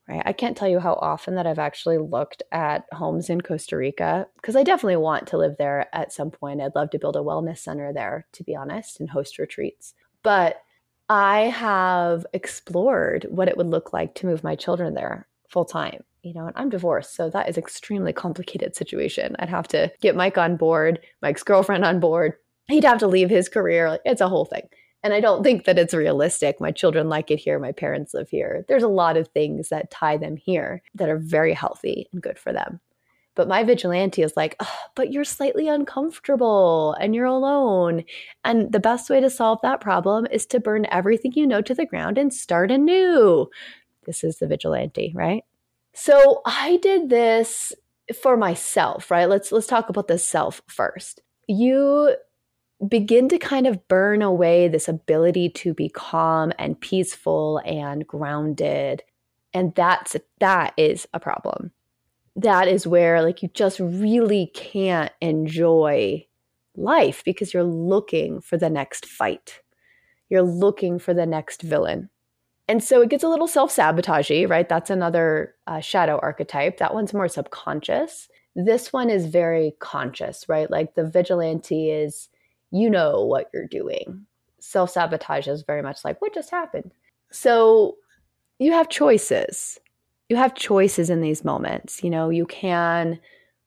Right? 0.09 0.23
I 0.25 0.33
can't 0.33 0.57
tell 0.57 0.69
you 0.69 0.81
how 0.81 0.95
often 0.95 1.37
that 1.37 1.47
I've 1.47 1.61
actually 1.61 1.99
looked 1.99 2.43
at 2.51 2.85
homes 2.91 3.31
in 3.31 3.43
Costa 3.43 3.77
Rica 3.77 4.27
because 4.35 4.57
I 4.57 4.65
definitely 4.65 4.97
want 4.97 5.29
to 5.29 5.39
live 5.39 5.55
there 5.57 5.87
at 5.95 6.13
some 6.13 6.33
point. 6.33 6.61
I'd 6.61 6.75
love 6.75 6.91
to 6.91 6.99
build 6.99 7.15
a 7.15 7.21
wellness 7.21 7.59
center 7.59 7.93
there 7.93 8.27
to 8.33 8.43
be 8.43 8.57
honest 8.57 8.99
and 8.99 9.09
host 9.09 9.39
retreats. 9.39 9.95
But 10.23 10.63
I 11.09 11.43
have 11.43 12.27
explored 12.33 13.27
what 13.31 13.49
it 13.49 13.57
would 13.57 13.69
look 13.69 13.93
like 13.93 14.15
to 14.17 14.27
move 14.27 14.45
my 14.45 14.57
children 14.57 14.95
there 14.95 15.27
full 15.51 15.65
time. 15.65 16.03
You 16.23 16.35
know, 16.35 16.47
and 16.47 16.57
I'm 16.57 16.69
divorced, 16.69 17.15
so 17.15 17.31
that 17.31 17.49
is 17.49 17.57
extremely 17.57 18.13
complicated 18.13 18.77
situation. 18.77 19.37
I'd 19.39 19.49
have 19.49 19.69
to 19.69 19.91
get 20.03 20.17
Mike 20.17 20.37
on 20.37 20.57
board, 20.57 21.01
Mike's 21.23 21.43
girlfriend 21.43 21.85
on 21.85 21.99
board. 21.99 22.35
He'd 22.69 22.85
have 22.85 22.99
to 22.99 23.07
leave 23.07 23.31
his 23.31 23.49
career. 23.49 23.99
It's 24.05 24.21
a 24.21 24.29
whole 24.29 24.45
thing. 24.45 24.69
And 25.03 25.15
I 25.15 25.21
don't 25.21 25.43
think 25.43 25.65
that 25.65 25.79
it's 25.79 25.95
realistic. 25.95 26.61
My 26.61 26.73
children 26.73 27.09
like 27.09 27.31
it 27.31 27.39
here. 27.39 27.59
My 27.59 27.73
parents 27.73 28.13
live 28.13 28.29
here. 28.29 28.67
There's 28.69 28.83
a 28.83 28.89
lot 28.89 29.17
of 29.17 29.29
things 29.29 29.71
that 29.71 29.91
tie 29.91 30.19
them 30.19 30.37
here 30.37 30.83
that 30.95 31.09
are 31.09 31.19
very 31.19 31.55
healthy 31.55 32.07
and 32.13 32.23
good 32.23 32.39
for 32.39 32.53
them. 32.53 32.81
But 33.35 33.49
my 33.49 33.65
vigilante 33.65 34.23
is 34.23 34.37
like, 34.37 34.57
oh, 34.61 34.79
but 34.95 35.13
you're 35.13 35.25
slightly 35.25 35.69
uncomfortable 35.69 36.95
and 37.01 37.15
you're 37.15 37.25
alone. 37.25 38.05
And 38.45 38.71
the 38.73 38.81
best 38.81 39.09
way 39.09 39.21
to 39.21 39.31
solve 39.31 39.61
that 39.63 39.81
problem 39.81 40.27
is 40.31 40.45
to 40.47 40.61
burn 40.61 40.87
everything 40.91 41.33
you 41.35 41.47
know 41.47 41.63
to 41.63 41.75
the 41.75 41.87
ground 41.87 42.19
and 42.19 42.35
start 42.35 42.71
anew. 42.71 43.49
This 44.11 44.25
is 44.25 44.39
the 44.39 44.47
vigilante, 44.47 45.13
right? 45.15 45.45
So 45.93 46.43
I 46.45 46.79
did 46.83 47.09
this 47.09 47.73
for 48.21 48.37
myself, 48.37 49.11
right? 49.11 49.29
Let's 49.29 49.53
let's 49.53 49.67
talk 49.67 49.89
about 49.89 50.09
the 50.09 50.19
self 50.19 50.63
first. 50.67 51.21
You 51.47 52.17
begin 52.87 53.29
to 53.29 53.39
kind 53.39 53.67
of 53.67 53.87
burn 53.89 54.23
away 54.23 54.67
this 54.67 54.89
ability 54.89 55.51
to 55.51 55.75
be 55.75 55.89
calm 55.89 56.53
and 56.59 56.81
peaceful 56.81 57.61
and 57.65 58.07
grounded. 58.07 59.03
And 59.53 59.75
that's 59.75 60.17
that 60.39 60.75
is 60.77 61.07
a 61.13 61.21
problem 61.21 61.73
that 62.37 62.69
is 62.69 62.87
where 62.87 63.23
like 63.23 63.43
you 63.43 63.51
just 63.53 63.81
really 63.81 64.51
can't 64.55 65.13
enjoy 65.21 66.27
life 66.77 67.23
because 67.25 67.53
you're 67.53 67.63
looking 67.63 68.41
for 68.41 68.57
the 68.57 68.71
next 68.71 69.07
fight. 69.07 69.61
You're 70.29 70.43
looking 70.43 70.99
for 70.99 71.13
the 71.13 71.27
next 71.27 71.63
villain. 71.63 72.09
And 72.71 72.83
so 72.83 73.03
it 73.03 73.11
gets 73.11 73.25
a 73.25 73.29
little 73.29 73.49
self 73.49 73.75
sabotagey, 73.75 74.49
right? 74.49 74.69
That's 74.69 74.91
another 74.91 75.55
uh, 75.67 75.81
shadow 75.81 76.21
archetype. 76.23 76.79
That 76.79 76.95
one's 76.95 77.13
more 77.13 77.29
subconscious. 77.29 78.29
This 78.55 78.93
one 78.93 79.11
is 79.11 79.27
very 79.27 79.75
conscious, 79.81 80.49
right? 80.49 80.71
Like 80.71 80.95
the 80.95 81.05
vigilante 81.05 81.91
is, 81.91 82.29
you 82.71 82.89
know 82.89 83.25
what 83.25 83.51
you're 83.53 83.67
doing. 83.67 84.27
Self 84.61 84.91
sabotage 84.91 85.49
is 85.49 85.63
very 85.63 85.83
much 85.83 86.05
like, 86.05 86.21
what 86.23 86.35
just 86.35 86.51
happened? 86.51 86.93
So 87.31 87.97
you 88.59 88.73
have 88.73 88.89
choices 88.89 89.81
you 90.31 90.37
have 90.37 90.55
choices 90.55 91.11
in 91.11 91.21
these 91.21 91.45
moments. 91.45 92.05
You 92.05 92.09
know, 92.09 92.31
you 92.31 92.47
can 92.47 93.19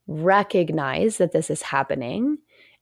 recognize 0.07 1.17
that 1.17 1.33
this 1.33 1.49
is 1.49 1.61
happening 1.61 2.37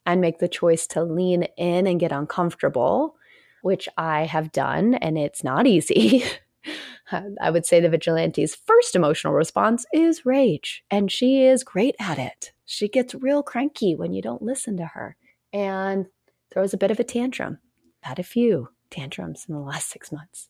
and 0.05 0.21
make 0.21 0.37
the 0.37 0.47
choice 0.47 0.85
to 0.87 1.03
lean 1.03 1.43
in 1.57 1.87
and 1.87 1.99
get 1.99 2.11
uncomfortable, 2.11 3.15
which 3.61 3.87
I 3.97 4.25
have 4.25 4.51
done, 4.51 4.95
and 4.95 5.17
it's 5.17 5.43
not 5.43 5.67
easy. 5.67 6.23
I 7.11 7.49
would 7.49 7.65
say 7.65 7.79
the 7.79 7.89
vigilante's 7.89 8.55
first 8.55 8.95
emotional 8.95 9.33
response 9.33 9.85
is 9.93 10.25
rage, 10.25 10.83
and 10.89 11.11
she 11.11 11.43
is 11.43 11.63
great 11.63 11.95
at 11.99 12.19
it. 12.19 12.53
She 12.65 12.87
gets 12.87 13.15
real 13.15 13.43
cranky 13.43 13.95
when 13.95 14.13
you 14.13 14.21
don't 14.21 14.41
listen 14.41 14.77
to 14.77 14.85
her 14.85 15.17
and 15.51 16.05
throws 16.51 16.73
a 16.73 16.77
bit 16.77 16.91
of 16.91 16.99
a 16.99 17.03
tantrum. 17.03 17.59
Had 18.01 18.19
a 18.19 18.23
few 18.23 18.69
tantrums 18.89 19.45
in 19.47 19.55
the 19.55 19.61
last 19.61 19.89
six 19.89 20.11
months. 20.11 20.49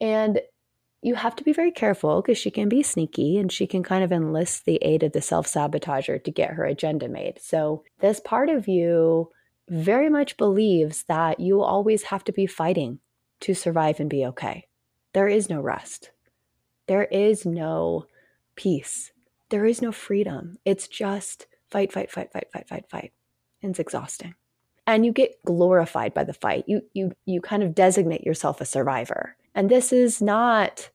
And 0.00 0.40
you 1.02 1.14
have 1.14 1.34
to 1.36 1.44
be 1.44 1.52
very 1.52 1.70
careful 1.70 2.20
because 2.20 2.36
she 2.36 2.50
can 2.50 2.68
be 2.68 2.82
sneaky 2.82 3.38
and 3.38 3.50
she 3.50 3.66
can 3.66 3.82
kind 3.82 4.04
of 4.04 4.12
enlist 4.12 4.64
the 4.64 4.78
aid 4.82 5.02
of 5.02 5.12
the 5.12 5.22
self 5.22 5.46
sabotager 5.46 6.22
to 6.22 6.30
get 6.30 6.50
her 6.50 6.64
agenda 6.64 7.08
made. 7.08 7.40
So, 7.40 7.84
this 8.00 8.20
part 8.20 8.50
of 8.50 8.68
you 8.68 9.30
very 9.70 10.10
much 10.10 10.36
believes 10.36 11.04
that 11.04 11.40
you 11.40 11.62
always 11.62 12.04
have 12.04 12.24
to 12.24 12.32
be 12.32 12.46
fighting 12.46 12.98
to 13.40 13.54
survive 13.54 14.00
and 14.00 14.10
be 14.10 14.26
okay. 14.26 14.66
There 15.14 15.28
is 15.28 15.48
no 15.48 15.60
rest, 15.60 16.10
there 16.86 17.04
is 17.04 17.46
no 17.46 18.06
peace, 18.56 19.12
there 19.48 19.64
is 19.64 19.80
no 19.80 19.92
freedom. 19.92 20.58
It's 20.64 20.88
just 20.88 21.46
fight, 21.70 21.92
fight, 21.92 22.10
fight, 22.10 22.32
fight, 22.32 22.48
fight, 22.52 22.68
fight, 22.68 22.90
fight. 22.90 23.12
And 23.62 23.70
it's 23.70 23.78
exhausting. 23.78 24.34
And 24.86 25.06
you 25.06 25.12
get 25.12 25.42
glorified 25.44 26.12
by 26.14 26.24
the 26.24 26.34
fight. 26.34 26.64
You 26.66 26.82
you 26.92 27.12
you 27.24 27.40
kind 27.40 27.62
of 27.62 27.74
designate 27.74 28.24
yourself 28.24 28.60
a 28.60 28.64
survivor 28.64 29.36
and 29.54 29.68
this 29.68 29.92
is 29.92 30.22
not 30.22 30.90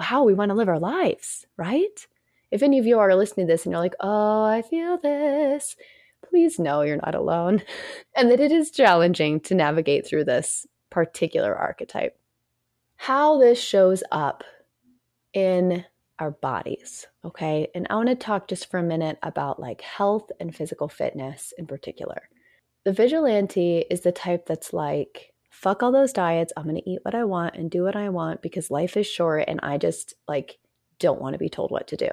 how 0.00 0.24
we 0.24 0.34
want 0.34 0.50
to 0.50 0.54
live 0.54 0.68
our 0.68 0.78
lives, 0.78 1.46
right? 1.56 2.06
If 2.50 2.62
any 2.62 2.78
of 2.78 2.86
you 2.86 2.98
are 2.98 3.14
listening 3.14 3.46
to 3.46 3.52
this 3.52 3.64
and 3.64 3.72
you're 3.72 3.80
like, 3.80 3.96
oh, 4.00 4.44
I 4.44 4.62
feel 4.62 4.98
this, 4.98 5.76
please 6.28 6.58
know 6.58 6.82
you're 6.82 6.96
not 6.96 7.14
alone 7.14 7.62
and 8.16 8.30
that 8.30 8.40
it 8.40 8.52
is 8.52 8.70
challenging 8.70 9.40
to 9.40 9.54
navigate 9.54 10.06
through 10.06 10.24
this 10.24 10.66
particular 10.90 11.54
archetype. 11.54 12.18
How 12.96 13.38
this 13.38 13.60
shows 13.60 14.02
up 14.10 14.42
in 15.32 15.84
our 16.18 16.32
bodies, 16.32 17.06
okay? 17.24 17.68
And 17.74 17.86
I 17.88 17.94
want 17.94 18.08
to 18.08 18.14
talk 18.14 18.48
just 18.48 18.70
for 18.70 18.78
a 18.78 18.82
minute 18.82 19.18
about 19.22 19.60
like 19.60 19.80
health 19.82 20.30
and 20.40 20.54
physical 20.54 20.88
fitness 20.88 21.52
in 21.56 21.66
particular. 21.66 22.28
The 22.84 22.92
vigilante 22.92 23.84
is 23.90 24.00
the 24.00 24.12
type 24.12 24.46
that's 24.46 24.72
like, 24.72 25.32
fuck 25.50 25.82
all 25.82 25.92
those 25.92 26.12
diets. 26.12 26.52
I'm 26.56 26.64
going 26.64 26.76
to 26.76 26.90
eat 26.90 27.00
what 27.02 27.14
I 27.14 27.24
want 27.24 27.54
and 27.54 27.70
do 27.70 27.84
what 27.84 27.96
I 27.96 28.08
want 28.08 28.42
because 28.42 28.70
life 28.70 28.96
is 28.96 29.06
short 29.06 29.44
and 29.46 29.60
I 29.62 29.78
just 29.78 30.14
like 30.26 30.58
don't 30.98 31.20
want 31.20 31.34
to 31.34 31.38
be 31.38 31.48
told 31.48 31.70
what 31.70 31.86
to 31.88 31.96
do. 31.96 32.08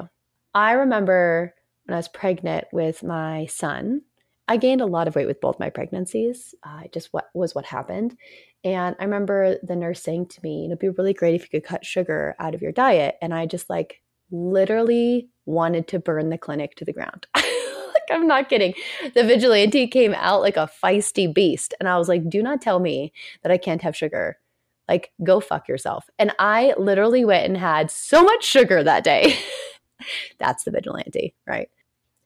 I 0.54 0.74
remember 0.74 1.56
when 1.86 1.94
I 1.94 1.98
was 1.98 2.08
pregnant 2.08 2.66
with 2.72 3.04
my 3.04 3.46
son, 3.48 4.02
I 4.48 4.58
gained 4.58 4.82
a 4.82 4.86
lot 4.86 5.08
of 5.08 5.16
weight 5.16 5.28
with 5.28 5.42
both 5.42 5.60
my 5.60 5.70
pregnancies. 5.70 6.54
Uh, 6.64 6.84
just 6.94 7.10
what 7.12 7.30
was 7.34 7.56
what 7.56 7.66
happened. 7.66 8.16
And 8.64 8.96
I 9.00 9.04
remember 9.04 9.58
the 9.64 9.76
nurse 9.76 10.02
saying 10.02 10.28
to 10.28 10.40
me, 10.44 10.64
you 10.64 10.68
know, 10.68 10.74
it'd 10.74 10.80
be 10.80 10.90
really 10.90 11.14
great 11.14 11.36
if 11.36 11.44
you 11.44 11.60
could 11.60 11.68
cut 11.68 11.86
sugar 11.86 12.36
out 12.40 12.56
of 12.56 12.62
your 12.62 12.72
diet. 12.72 13.16
And 13.22 13.34
I 13.34 13.46
just 13.46 13.70
like 13.70 14.02
literally 14.32 15.30
wanted 15.46 15.88
to 15.90 16.00
burn 16.00 16.30
the 16.30 16.38
clinic 16.38 16.76
to 16.76 16.86
the 16.86 16.94
ground. 16.94 17.28
Like, 18.08 18.20
I'm 18.20 18.28
not 18.28 18.50
kidding. 18.50 18.74
The 19.16 19.24
vigilante 19.24 19.88
came 19.88 20.14
out 20.14 20.42
like 20.42 20.58
a 20.58 20.70
feisty 20.84 21.34
beast. 21.34 21.74
And 21.80 21.90
I 21.90 21.98
was 21.98 22.08
like, 22.08 22.30
do 22.30 22.44
not 22.44 22.62
tell 22.62 22.80
me 22.80 23.12
that 23.42 23.52
I 23.52 23.58
can't 23.58 23.82
have 23.82 23.96
sugar. 23.96 24.38
Like, 24.88 25.12
go 25.24 25.40
fuck 25.40 25.68
yourself. 25.68 26.08
And 26.20 26.32
I 26.38 26.74
literally 26.78 27.26
went 27.26 27.46
and 27.46 27.58
had 27.58 27.90
so 27.90 28.24
much 28.24 28.44
sugar 28.44 28.84
that 28.84 29.04
day. 29.04 29.38
That's 30.40 30.66
the 30.66 30.72
vigilante, 30.72 31.34
right? 31.48 31.70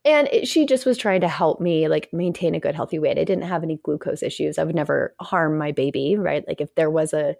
And 0.10 0.28
it, 0.32 0.48
she 0.48 0.66
just 0.66 0.86
was 0.86 0.98
trying 0.98 1.22
to 1.22 1.28
help 1.28 1.62
me 1.62 1.88
like 1.88 2.10
maintain 2.12 2.56
a 2.56 2.60
good 2.60 2.76
healthy 2.76 3.00
weight. 3.00 3.20
I 3.20 3.24
didn't 3.24 3.44
have 3.44 3.64
any 3.64 3.80
glucose 3.84 4.24
issues. 4.24 4.58
I 4.58 4.64
would 4.64 4.76
never 4.76 5.14
harm 5.22 5.58
my 5.58 5.72
baby, 5.72 6.16
right? 6.18 6.44
Like 6.48 6.62
if 6.62 6.74
there 6.76 6.90
was 6.90 7.14
a 7.14 7.36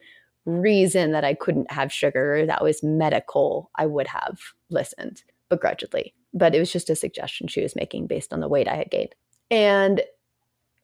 reason 0.46 1.12
that 1.12 1.26
I 1.26 1.34
couldn't 1.34 1.72
have 1.72 1.92
sugar 1.92 2.46
that 2.46 2.64
was 2.64 2.84
medical, 2.84 3.72
I 3.76 3.86
would 3.86 4.08
have 4.08 4.40
listened 4.70 5.24
begrudgingly 5.50 6.14
but 6.34 6.56
it 6.56 6.60
was 6.60 6.72
just 6.72 6.90
a 6.90 6.96
suggestion 6.96 7.48
she 7.48 7.62
was 7.62 7.76
making 7.76 8.08
based 8.08 8.34
on 8.34 8.40
the 8.40 8.48
weight 8.48 8.68
I 8.68 8.76
had 8.76 8.92
gained. 8.92 9.16
And 9.50 10.02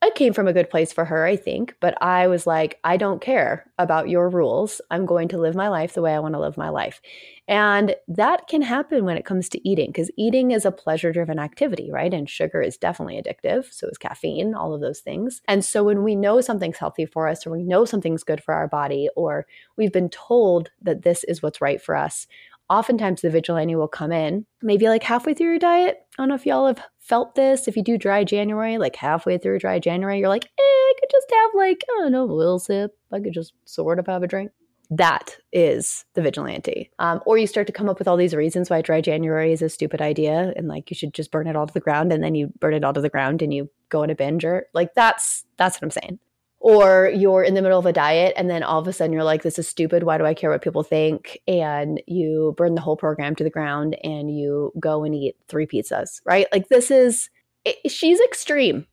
it 0.06 0.16
came 0.16 0.34
from 0.34 0.48
a 0.48 0.54
good 0.54 0.70
place 0.70 0.94
for 0.94 1.06
her, 1.06 1.26
I 1.26 1.36
think. 1.36 1.76
But 1.80 2.02
I 2.02 2.28
was 2.28 2.48
like, 2.48 2.80
I 2.84 2.98
don't 2.98 3.22
care 3.22 3.70
about 3.78 4.10
your 4.10 4.30
rules. 4.30 4.82
I'm 4.90 5.06
going 5.06 5.28
to 5.30 5.38
live 5.38 5.56
my 5.56 5.68
life 5.68 5.94
the 5.94 6.02
way 6.02 6.14
I 6.14 6.20
want 6.20 6.34
to 6.34 6.40
live 6.40 6.58
my 6.58 6.70
life. 6.70 7.02
And 7.48 7.96
that 8.08 8.48
can 8.48 8.62
happen 8.62 9.06
when 9.06 9.18
it 9.18 9.26
comes 9.26 9.50
to 9.50 9.70
eating 9.70 9.88
because 9.88 10.10
eating 10.18 10.52
is 10.52 10.66
a 10.66 10.72
pleasure 10.72 11.12
driven 11.12 11.40
activity, 11.40 11.92
right? 11.92 12.14
And 12.14 12.30
sugar 12.30 12.62
is 12.62 12.78
definitely 12.78 13.22
addictive. 13.22 13.72
So 13.72 13.88
is 13.88 13.98
caffeine, 13.98 14.56
all 14.56 14.74
of 14.74 14.82
those 14.82 15.02
things. 15.02 15.42
And 15.48 15.64
so 15.64 15.84
when 15.84 16.04
we 16.04 16.16
know 16.16 16.42
something's 16.42 16.78
healthy 16.78 17.06
for 17.06 17.28
us, 17.28 17.46
or 17.46 17.52
we 17.52 17.64
know 17.64 17.86
something's 17.86 18.24
good 18.24 18.42
for 18.44 18.54
our 18.54 18.68
body, 18.68 19.10
or 19.16 19.46
we've 19.78 19.94
been 19.94 20.10
told 20.10 20.72
that 20.82 21.04
this 21.04 21.24
is 21.26 21.44
what's 21.44 21.62
right 21.62 21.82
for 21.82 21.96
us, 21.96 22.28
oftentimes 22.70 23.22
the 23.22 23.30
vigilante 23.30 23.76
will 23.76 23.88
come 23.88 24.12
in 24.12 24.46
maybe 24.62 24.90
like 24.90 25.04
halfway 25.04 25.34
through 25.34 25.50
your 25.50 25.60
diet. 25.60 26.00
I 26.18 26.22
don't 26.22 26.30
know 26.30 26.36
if 26.36 26.46
y'all 26.46 26.68
have 26.68 26.84
felt 27.06 27.36
this. 27.36 27.68
If 27.68 27.78
you 27.78 27.84
do 27.84 27.98
dry 27.98 28.24
January, 28.24 28.78
like 28.78 28.96
halfway 28.96 29.38
through 29.38 29.60
dry 29.60 29.80
January, 29.80 30.20
you're 30.20 30.30
like, 30.30 30.46
eh, 30.46 30.62
I 30.62 30.94
could 31.00 31.10
just 31.12 31.32
have 31.32 31.52
like, 31.56 31.84
I 31.90 32.02
don't 32.02 32.12
know, 32.12 32.24
a 32.24 32.32
little 32.32 32.60
sip. 32.60 32.98
I 33.12 33.20
could 33.20 33.34
just 33.34 33.54
sort 33.66 34.00
of 34.00 34.08
have 34.08 34.24
a 34.24 34.28
drink. 34.28 34.52
That 34.90 35.38
is 35.52 36.06
the 36.14 36.22
vigilante. 36.22 36.92
Um, 37.00 37.22
or 37.26 37.38
you 37.38 37.48
start 37.48 37.68
to 37.68 37.74
come 37.74 37.90
up 37.90 37.98
with 37.98 38.08
all 38.08 38.18
these 38.18 38.36
reasons 38.36 38.70
why 38.70 38.82
dry 38.82 39.02
January 39.02 39.52
is 39.52 39.62
a 39.62 39.70
stupid 39.70 40.02
idea 40.02 40.54
and 40.56 40.68
like 40.68 40.90
you 40.90 40.96
should 40.96 41.14
just 41.14 41.32
burn 41.32 41.48
it 41.48 41.56
all 41.56 41.66
to 41.66 41.74
the 41.74 41.80
ground 41.80 42.12
and 42.12 42.24
then 42.24 42.36
you 42.36 42.52
burn 42.60 42.74
it 42.74 42.84
all 42.84 42.94
to 42.94 43.02
the 43.02 43.10
ground 43.10 43.42
and 43.42 43.54
you 43.54 43.70
go 43.90 44.04
in 44.04 44.10
a 44.10 44.16
binge 44.16 44.46
or 44.46 44.68
like 44.74 44.94
that's 44.94 45.44
that's 45.58 45.78
what 45.78 45.84
I'm 45.84 45.92
saying 45.92 46.20
or 46.66 47.12
you're 47.14 47.44
in 47.44 47.54
the 47.54 47.62
middle 47.62 47.78
of 47.78 47.86
a 47.86 47.94
diet 47.94 48.34
and 48.36 48.50
then 48.50 48.64
all 48.64 48.80
of 48.80 48.88
a 48.88 48.92
sudden 48.92 49.14
you're 49.14 49.24
like 49.24 49.44
this 49.44 49.60
is 49.60 49.68
stupid 49.68 50.02
why 50.02 50.18
do 50.18 50.26
i 50.26 50.34
care 50.34 50.50
what 50.50 50.64
people 50.64 50.82
think 50.82 51.40
and 51.48 52.02
you 52.08 52.56
burn 52.58 52.74
the 52.74 52.82
whole 52.82 52.98
program 52.98 53.36
to 53.36 53.44
the 53.44 53.52
ground 53.52 53.96
and 54.04 54.36
you 54.36 54.74
go 54.80 55.04
and 55.04 55.14
eat 55.14 55.36
three 55.48 55.68
pizzas 55.68 56.22
right 56.26 56.48
like 56.52 56.68
this 56.70 56.90
is 56.90 57.30
it, 57.66 57.92
she's 57.92 58.20
extreme 58.20 58.88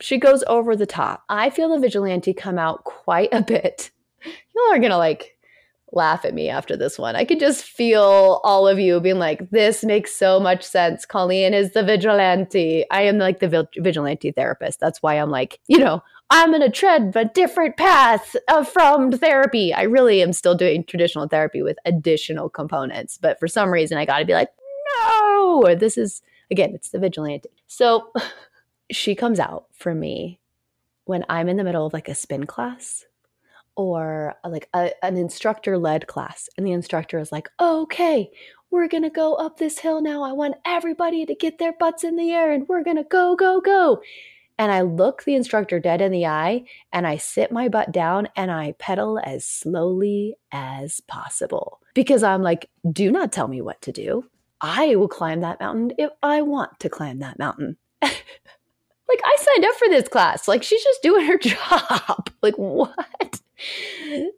she 0.00 0.18
goes 0.18 0.42
over 0.48 0.74
the 0.74 0.84
top 0.84 1.22
i 1.28 1.48
feel 1.48 1.68
the 1.68 1.78
vigilante 1.78 2.34
come 2.34 2.58
out 2.58 2.82
quite 2.82 3.32
a 3.32 3.40
bit 3.40 3.92
y'all 4.24 4.74
are 4.74 4.80
gonna 4.80 4.98
like 4.98 5.38
laugh 5.94 6.24
at 6.24 6.32
me 6.32 6.48
after 6.48 6.74
this 6.74 6.98
one. 6.98 7.14
I 7.16 7.26
could 7.26 7.38
just 7.38 7.64
feel 7.64 8.40
all 8.44 8.66
of 8.66 8.78
you 8.78 8.98
being 8.98 9.18
like, 9.18 9.50
this 9.50 9.84
makes 9.84 10.16
so 10.16 10.40
much 10.40 10.62
sense. 10.64 11.04
Colleen 11.04 11.52
is 11.52 11.72
the 11.72 11.82
vigilante. 11.82 12.86
I 12.90 13.02
am 13.02 13.18
like 13.18 13.40
the 13.40 13.68
vigilante 13.76 14.32
therapist. 14.32 14.80
That's 14.80 15.02
why 15.02 15.16
I'm 15.16 15.30
like, 15.30 15.60
you 15.66 15.78
know, 15.78 16.02
I'm 16.34 16.48
going 16.50 16.62
to 16.62 16.70
tread 16.70 17.12
a 17.14 17.26
different 17.26 17.76
path 17.76 18.34
uh, 18.48 18.64
from 18.64 19.12
therapy. 19.12 19.74
I 19.74 19.82
really 19.82 20.22
am 20.22 20.32
still 20.32 20.54
doing 20.54 20.82
traditional 20.82 21.28
therapy 21.28 21.60
with 21.60 21.76
additional 21.84 22.48
components. 22.48 23.18
But 23.20 23.38
for 23.38 23.46
some 23.46 23.70
reason, 23.70 23.98
I 23.98 24.06
got 24.06 24.20
to 24.20 24.24
be 24.24 24.32
like, 24.32 24.48
no, 24.96 25.74
this 25.78 25.98
is, 25.98 26.22
again, 26.50 26.72
it's 26.74 26.88
the 26.88 26.98
vigilante. 26.98 27.50
So 27.66 28.10
she 28.90 29.14
comes 29.14 29.38
out 29.38 29.66
for 29.74 29.94
me 29.94 30.40
when 31.04 31.22
I'm 31.28 31.50
in 31.50 31.58
the 31.58 31.64
middle 31.64 31.84
of 31.84 31.92
like 31.92 32.08
a 32.08 32.14
spin 32.14 32.46
class 32.46 33.04
or 33.76 34.34
uh, 34.42 34.48
like 34.48 34.70
a, 34.72 34.90
an 35.04 35.18
instructor 35.18 35.76
led 35.76 36.06
class 36.06 36.48
and 36.56 36.66
the 36.66 36.72
instructor 36.72 37.18
is 37.18 37.32
like 37.32 37.48
okay 37.58 38.30
we're 38.70 38.88
going 38.88 39.02
to 39.02 39.08
go 39.08 39.34
up 39.34 39.56
this 39.56 39.78
hill 39.78 40.02
now 40.02 40.22
i 40.22 40.30
want 40.30 40.54
everybody 40.66 41.24
to 41.24 41.34
get 41.34 41.58
their 41.58 41.72
butts 41.72 42.04
in 42.04 42.16
the 42.16 42.30
air 42.30 42.52
and 42.52 42.68
we're 42.68 42.84
going 42.84 42.98
to 42.98 43.04
go 43.04 43.34
go 43.34 43.62
go 43.62 44.02
and 44.62 44.70
i 44.70 44.80
look 44.80 45.24
the 45.24 45.34
instructor 45.34 45.80
dead 45.80 46.00
in 46.00 46.12
the 46.12 46.24
eye 46.24 46.62
and 46.92 47.04
i 47.04 47.16
sit 47.16 47.50
my 47.50 47.68
butt 47.68 47.90
down 47.90 48.28
and 48.36 48.50
i 48.50 48.72
pedal 48.78 49.18
as 49.24 49.44
slowly 49.44 50.36
as 50.52 51.00
possible 51.00 51.80
because 51.94 52.22
i'm 52.22 52.42
like 52.42 52.70
do 52.92 53.10
not 53.10 53.32
tell 53.32 53.48
me 53.48 53.60
what 53.60 53.82
to 53.82 53.90
do 53.90 54.24
i 54.60 54.94
will 54.94 55.08
climb 55.08 55.40
that 55.40 55.58
mountain 55.58 55.92
if 55.98 56.10
i 56.22 56.40
want 56.40 56.78
to 56.78 56.88
climb 56.88 57.18
that 57.18 57.38
mountain 57.40 57.76
like 58.02 59.20
I 59.24 59.36
signed 59.38 59.64
up 59.66 59.74
for 59.74 59.88
this 59.88 60.08
class. 60.08 60.48
Like 60.48 60.62
she's 60.62 60.82
just 60.82 61.02
doing 61.02 61.26
her 61.26 61.38
job. 61.42 62.30
like 62.40 62.54
what? 62.56 63.40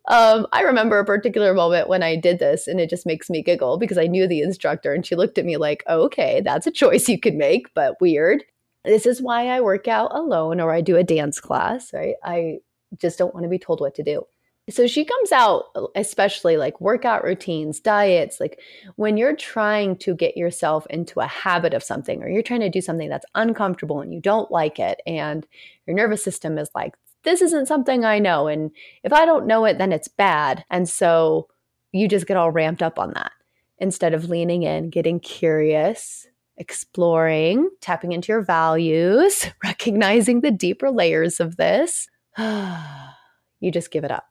Um, 0.09 0.47
I 0.53 0.63
remember 0.63 0.99
a 0.99 1.05
particular 1.05 1.55
moment 1.55 1.89
when 1.89 2.03
I 2.03 2.17
did 2.17 2.39
this, 2.39 2.67
and 2.67 2.79
it 2.79 2.91
just 2.91 3.07
makes 3.07 3.31
me 3.31 3.43
giggle 3.43 3.79
because 3.79 3.97
I 3.97 4.07
knew 4.07 4.27
the 4.27 4.43
instructor, 4.43 4.93
and 4.93 5.07
she 5.07 5.17
looked 5.17 5.39
at 5.39 5.47
me 5.47 5.57
like, 5.57 5.83
"Okay, 5.89 6.43
that's 6.45 6.67
a 6.67 6.71
choice 6.73 7.09
you 7.09 7.19
could 7.19 7.35
make, 7.35 7.73
but 7.75 8.01
weird." 8.01 8.45
This 8.85 9.07
is 9.07 9.23
why 9.23 9.49
I 9.49 9.61
work 9.61 9.89
out 9.89 10.15
alone, 10.15 10.61
or 10.61 10.73
I 10.73 10.81
do 10.81 10.97
a 10.97 11.05
dance 11.05 11.41
class. 11.41 11.93
Right? 11.93 12.15
I 12.23 12.59
just 12.99 13.19
don't 13.19 13.35
want 13.35 13.45
to 13.45 13.51
be 13.51 13.59
told 13.59 13.81
what 13.81 13.95
to 13.97 14.03
do. 14.03 14.25
So 14.71 14.87
she 14.87 15.05
comes 15.05 15.31
out, 15.31 15.65
especially 15.95 16.57
like 16.57 16.81
workout 16.81 17.23
routines, 17.23 17.81
diets, 17.81 18.41
like 18.41 18.59
when 18.97 19.19
you're 19.19 19.37
trying 19.37 19.97
to 19.99 20.15
get 20.15 20.39
yourself 20.39 20.87
into 20.89 21.21
a 21.21 21.27
habit 21.27 21.75
of 21.75 21.83
something 21.83 22.23
or 22.23 22.31
you're 22.31 22.43
trying 22.43 22.61
to 22.61 22.71
do 22.71 22.81
something 22.81 23.11
that's 23.11 23.27
uncomfortable 23.35 24.01
and 24.01 24.15
you 24.15 24.23
don't 24.23 24.51
like 24.51 24.79
it, 24.79 25.03
and 25.07 25.47
your 25.87 25.95
nervous 25.95 26.25
system 26.25 26.57
is 26.57 26.71
like, 26.75 26.95
this 27.25 27.43
isn't 27.43 27.69
something 27.69 28.07
I 28.07 28.19
know. 28.19 28.47
And 28.47 28.71
if 29.03 29.13
I 29.13 29.27
don't 29.27 29.47
know 29.47 29.67
it, 29.67 29.77
then 29.77 29.93
it's 29.93 30.09
bad. 30.09 30.65
And 30.71 30.89
so 30.89 31.49
you 31.93 32.09
just 32.09 32.27
get 32.27 32.39
all 32.39 32.51
ramped 32.51 32.83
up 32.83 32.99
on 32.99 33.13
that 33.15 33.33
instead 33.79 34.15
of 34.15 34.31
leaning 34.31 34.63
in, 34.63 34.89
getting 34.89 35.21
curious, 35.21 36.27
exploring, 36.57 37.69
tapping 37.81 38.13
into 38.13 38.33
your 38.33 38.43
values, 38.43 39.47
recognizing 39.65 40.41
the 40.41 40.51
deeper 40.51 40.91
layers 40.91 41.41
of 41.41 41.57
this. 41.57 42.09
you 42.39 43.71
just 43.71 43.91
give 43.91 44.05
it 44.05 44.11
up 44.11 44.27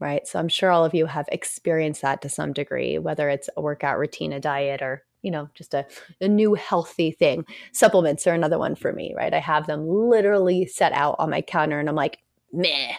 right? 0.00 0.26
So 0.26 0.38
I'm 0.38 0.48
sure 0.48 0.70
all 0.70 0.84
of 0.84 0.92
you 0.92 1.06
have 1.06 1.26
experienced 1.32 2.02
that 2.02 2.20
to 2.22 2.28
some 2.28 2.52
degree, 2.52 2.98
whether 2.98 3.30
it's 3.30 3.48
a 3.56 3.62
workout 3.62 3.98
routine, 3.98 4.32
a 4.32 4.40
diet, 4.40 4.82
or 4.82 5.02
you 5.22 5.30
know, 5.30 5.48
just 5.54 5.72
a, 5.72 5.86
a 6.20 6.28
new 6.28 6.52
healthy 6.52 7.10
thing. 7.10 7.46
Supplements 7.72 8.26
are 8.26 8.34
another 8.34 8.58
one 8.58 8.74
for 8.74 8.92
me, 8.92 9.14
right? 9.16 9.32
I 9.32 9.38
have 9.40 9.66
them 9.66 9.88
literally 9.88 10.66
set 10.66 10.92
out 10.92 11.16
on 11.18 11.30
my 11.30 11.40
counter 11.40 11.80
and 11.80 11.88
I'm 11.88 11.94
like, 11.94 12.18
meh. 12.52 12.92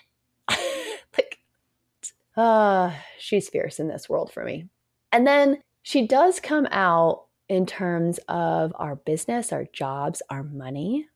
like, 0.49 1.38
uh, 2.36 2.91
she's 3.19 3.47
fierce 3.47 3.80
in 3.80 3.88
this 3.88 4.10
world 4.10 4.34
for 4.34 4.43
me. 4.43 4.67
And 5.12 5.28
then 5.28 5.62
she 5.84 6.08
does 6.08 6.39
come 6.39 6.67
out 6.71 7.24
in 7.47 7.65
terms 7.65 8.19
of 8.27 8.73
our 8.75 8.95
business, 8.95 9.53
our 9.53 9.65
jobs, 9.71 10.21
our 10.29 10.43
money, 10.43 11.08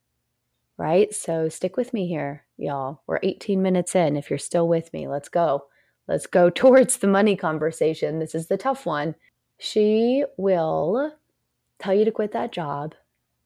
right? 0.77 1.13
So 1.13 1.49
stick 1.49 1.75
with 1.77 1.93
me 1.93 2.07
here, 2.07 2.45
y'all. 2.57 3.01
We're 3.07 3.19
18 3.23 3.61
minutes 3.61 3.95
in. 3.95 4.15
If 4.15 4.29
you're 4.29 4.39
still 4.39 4.67
with 4.67 4.91
me, 4.93 5.07
let's 5.07 5.29
go. 5.29 5.65
Let's 6.07 6.27
go 6.27 6.49
towards 6.49 6.97
the 6.97 7.07
money 7.07 7.35
conversation. 7.35 8.19
This 8.19 8.35
is 8.35 8.47
the 8.47 8.57
tough 8.57 8.85
one. 8.85 9.15
She 9.57 10.23
will 10.37 11.11
tell 11.79 11.93
you 11.93 12.05
to 12.05 12.11
quit 12.11 12.31
that 12.31 12.51
job 12.51 12.95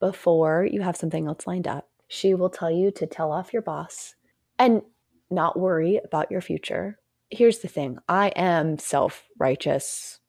before 0.00 0.66
you 0.70 0.82
have 0.82 0.96
something 0.96 1.26
else 1.26 1.46
lined 1.46 1.66
up. 1.66 1.88
She 2.08 2.34
will 2.34 2.50
tell 2.50 2.70
you 2.70 2.90
to 2.92 3.06
tell 3.06 3.32
off 3.32 3.52
your 3.52 3.62
boss 3.62 4.14
and 4.58 4.82
not 5.30 5.58
worry 5.58 6.00
about 6.04 6.30
your 6.30 6.40
future. 6.40 6.98
Here's 7.30 7.58
the 7.58 7.68
thing 7.68 7.98
I 8.08 8.28
am 8.36 8.78
self 8.78 9.24
righteous 9.38 10.20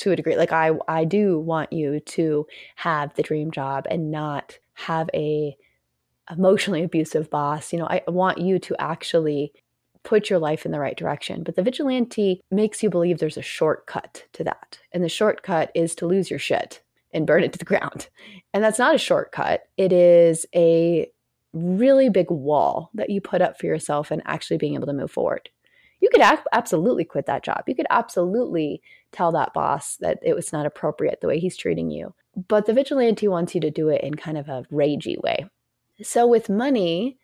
to 0.00 0.12
a 0.12 0.16
degree. 0.16 0.36
Like, 0.36 0.52
I, 0.52 0.72
I 0.88 1.04
do 1.04 1.38
want 1.38 1.72
you 1.72 2.00
to 2.00 2.46
have 2.76 3.14
the 3.14 3.22
dream 3.22 3.50
job 3.50 3.86
and 3.90 4.10
not 4.10 4.58
have 4.74 5.08
a 5.14 5.56
emotionally 6.30 6.82
abusive 6.82 7.30
boss. 7.30 7.72
You 7.72 7.80
know, 7.80 7.86
I 7.86 8.02
want 8.06 8.38
you 8.38 8.58
to 8.58 8.76
actually 8.80 9.52
put 10.02 10.30
your 10.30 10.38
life 10.38 10.64
in 10.64 10.72
the 10.72 10.80
right 10.80 10.96
direction. 10.96 11.42
But 11.42 11.56
the 11.56 11.62
vigilante 11.62 12.40
makes 12.50 12.82
you 12.82 12.90
believe 12.90 13.18
there's 13.18 13.36
a 13.36 13.42
shortcut 13.42 14.24
to 14.32 14.44
that. 14.44 14.78
And 14.92 15.04
the 15.04 15.08
shortcut 15.08 15.70
is 15.74 15.94
to 15.96 16.06
lose 16.06 16.30
your 16.30 16.38
shit 16.38 16.82
and 17.12 17.26
burn 17.26 17.42
it 17.42 17.52
to 17.52 17.58
the 17.58 17.64
ground. 17.64 18.08
And 18.54 18.62
that's 18.62 18.78
not 18.78 18.94
a 18.94 18.98
shortcut. 18.98 19.62
It 19.76 19.92
is 19.92 20.46
a 20.54 21.10
really 21.52 22.08
big 22.08 22.30
wall 22.30 22.90
that 22.94 23.10
you 23.10 23.20
put 23.20 23.42
up 23.42 23.58
for 23.58 23.66
yourself 23.66 24.10
and 24.10 24.22
actually 24.24 24.58
being 24.58 24.74
able 24.74 24.86
to 24.86 24.92
move 24.92 25.10
forward. 25.10 25.50
You 26.00 26.08
could 26.10 26.22
absolutely 26.52 27.04
quit 27.04 27.26
that 27.26 27.42
job. 27.42 27.64
You 27.66 27.74
could 27.74 27.86
absolutely 27.90 28.82
tell 29.12 29.32
that 29.32 29.52
boss 29.52 29.96
that 29.96 30.18
it 30.22 30.34
was 30.34 30.52
not 30.52 30.66
appropriate 30.66 31.20
the 31.20 31.26
way 31.26 31.38
he's 31.38 31.56
treating 31.56 31.90
you. 31.90 32.14
But 32.48 32.66
the 32.66 32.72
vigilante 32.72 33.28
wants 33.28 33.54
you 33.54 33.60
to 33.60 33.70
do 33.70 33.88
it 33.88 34.02
in 34.02 34.14
kind 34.14 34.38
of 34.38 34.48
a 34.48 34.64
ragey 34.72 35.20
way. 35.20 35.46
So 36.02 36.26
with 36.26 36.48
money, 36.48 37.18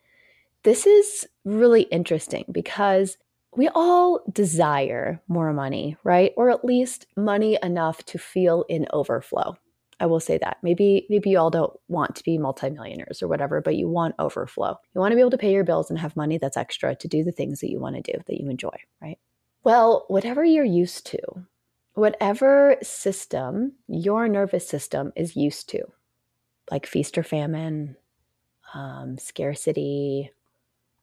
this 0.62 0.86
is 0.86 1.26
really 1.44 1.82
interesting 1.82 2.44
because 2.52 3.16
we 3.56 3.68
all 3.74 4.20
desire 4.30 5.22
more 5.28 5.52
money, 5.54 5.96
right? 6.04 6.32
Or 6.36 6.50
at 6.50 6.64
least 6.64 7.06
money 7.16 7.58
enough 7.62 8.04
to 8.06 8.18
feel 8.18 8.66
in 8.68 8.86
overflow. 8.92 9.56
I 9.98 10.06
will 10.06 10.20
say 10.20 10.38
that. 10.38 10.58
Maybe 10.62 11.06
maybe 11.08 11.30
you 11.30 11.38
all 11.38 11.50
don't 11.50 11.72
want 11.88 12.16
to 12.16 12.24
be 12.24 12.38
multimillionaires 12.38 13.22
or 13.22 13.28
whatever, 13.28 13.60
but 13.60 13.76
you 13.76 13.88
want 13.88 14.14
overflow. 14.18 14.78
You 14.94 15.00
want 15.00 15.12
to 15.12 15.16
be 15.16 15.20
able 15.20 15.30
to 15.30 15.38
pay 15.38 15.52
your 15.52 15.64
bills 15.64 15.90
and 15.90 15.98
have 15.98 16.16
money 16.16 16.38
that's 16.38 16.56
extra 16.56 16.94
to 16.96 17.08
do 17.08 17.24
the 17.24 17.32
things 17.32 17.60
that 17.60 17.70
you 17.70 17.80
want 17.80 17.96
to 17.96 18.12
do, 18.12 18.18
that 18.26 18.40
you 18.40 18.50
enjoy, 18.50 18.76
right? 19.00 19.18
Well, 19.64 20.04
whatever 20.08 20.44
you're 20.44 20.64
used 20.64 21.06
to, 21.06 21.18
whatever 21.94 22.76
system 22.82 23.72
your 23.88 24.28
nervous 24.28 24.68
system 24.68 25.12
is 25.16 25.34
used 25.34 25.68
to, 25.70 25.82
like 26.70 26.86
feast 26.86 27.16
or 27.16 27.22
famine, 27.22 27.96
um, 28.74 29.16
scarcity, 29.18 30.30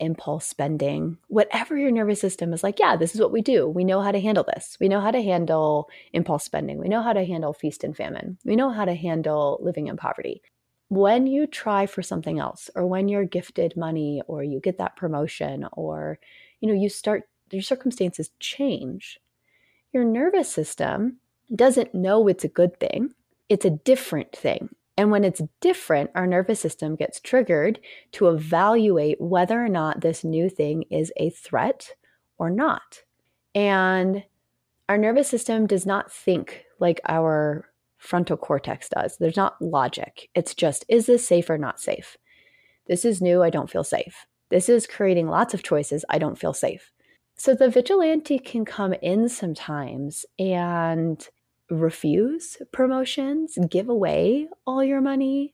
impulse 0.03 0.45
spending, 0.45 1.17
whatever 1.27 1.77
your 1.77 1.91
nervous 1.91 2.21
system 2.21 2.53
is 2.53 2.63
like, 2.63 2.79
yeah, 2.79 2.95
this 2.95 3.15
is 3.15 3.21
what 3.21 3.31
we 3.31 3.41
do. 3.41 3.67
We 3.67 3.83
know 3.83 4.01
how 4.01 4.11
to 4.11 4.19
handle 4.19 4.43
this. 4.43 4.77
We 4.79 4.87
know 4.89 5.01
how 5.01 5.11
to 5.11 5.21
handle 5.21 5.89
impulse 6.13 6.43
spending. 6.43 6.77
We 6.79 6.89
know 6.89 7.01
how 7.01 7.13
to 7.13 7.25
handle 7.25 7.53
feast 7.53 7.83
and 7.83 7.95
famine. 7.97 8.37
We 8.45 8.55
know 8.55 8.69
how 8.71 8.85
to 8.85 8.93
handle 8.95 9.59
living 9.61 9.87
in 9.87 9.97
poverty. 9.97 10.41
when 10.89 11.25
you 11.27 11.47
try 11.47 11.85
for 11.85 12.01
something 12.03 12.39
else 12.39 12.69
or 12.75 12.85
when 12.85 13.07
you're 13.07 13.25
gifted 13.25 13.75
money 13.75 14.21
or 14.27 14.43
you 14.43 14.59
get 14.59 14.77
that 14.77 14.95
promotion 14.95 15.65
or 15.73 16.19
you 16.59 16.67
know 16.67 16.73
you 16.73 16.89
start 16.89 17.27
your 17.51 17.61
circumstances 17.61 18.29
change 18.39 19.19
your 19.93 20.03
nervous 20.03 20.49
system 20.49 21.17
doesn't 21.55 21.93
know 21.95 22.27
it's 22.27 22.43
a 22.43 22.47
good 22.49 22.79
thing 22.79 23.13
it's 23.49 23.65
a 23.65 23.69
different 23.69 24.31
thing 24.35 24.69
and 24.97 25.11
when 25.11 25.23
it's 25.23 25.41
different 25.61 26.09
our 26.15 26.27
nervous 26.27 26.59
system 26.59 26.95
gets 26.95 27.19
triggered 27.19 27.79
to 28.11 28.27
evaluate 28.27 29.19
whether 29.19 29.63
or 29.63 29.69
not 29.69 30.01
this 30.01 30.23
new 30.23 30.49
thing 30.49 30.83
is 30.89 31.11
a 31.17 31.29
threat 31.29 31.91
or 32.37 32.49
not 32.49 33.01
and 33.55 34.23
our 34.89 34.97
nervous 34.97 35.27
system 35.27 35.65
does 35.67 35.85
not 35.85 36.11
think 36.11 36.65
like 36.79 36.99
our 37.07 37.69
frontal 38.03 38.37
cortex 38.37 38.89
does. 38.89 39.17
There's 39.17 39.37
not 39.37 39.61
logic. 39.61 40.29
It's 40.35 40.53
just, 40.53 40.85
is 40.89 41.05
this 41.05 41.25
safe 41.25 41.49
or 41.49 41.57
not 41.57 41.79
safe? 41.79 42.17
This 42.87 43.05
is 43.05 43.21
new. 43.21 43.41
I 43.41 43.49
don't 43.49 43.69
feel 43.69 43.85
safe. 43.85 44.25
This 44.49 44.67
is 44.67 44.85
creating 44.85 45.27
lots 45.27 45.53
of 45.53 45.63
choices. 45.63 46.03
I 46.09 46.19
don't 46.19 46.37
feel 46.37 46.53
safe. 46.53 46.91
So 47.35 47.55
the 47.55 47.69
vigilante 47.69 48.37
can 48.37 48.65
come 48.65 48.93
in 48.93 49.29
sometimes 49.29 50.25
and 50.37 51.25
refuse 51.69 52.57
promotions, 52.71 53.57
give 53.69 53.89
away 53.89 54.47
all 54.65 54.83
your 54.83 55.01
money, 55.01 55.53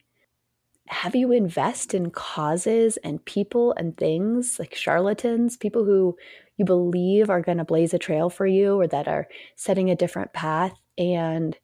have 0.87 1.15
you 1.15 1.31
invest 1.31 1.93
in 1.93 2.09
causes 2.09 2.97
and 2.97 3.23
people 3.23 3.73
and 3.77 3.95
things 3.95 4.57
like 4.57 4.73
charlatans, 4.73 5.55
people 5.55 5.85
who 5.85 6.17
you 6.57 6.65
believe 6.65 7.29
are 7.29 7.41
going 7.41 7.59
to 7.59 7.63
blaze 7.63 7.93
a 7.93 7.99
trail 7.99 8.29
for 8.29 8.47
you 8.47 8.79
or 8.79 8.87
that 8.87 9.07
are 9.07 9.27
setting 9.55 9.89
a 9.89 9.95
different 9.95 10.33
path 10.33 10.73
and 10.97 11.57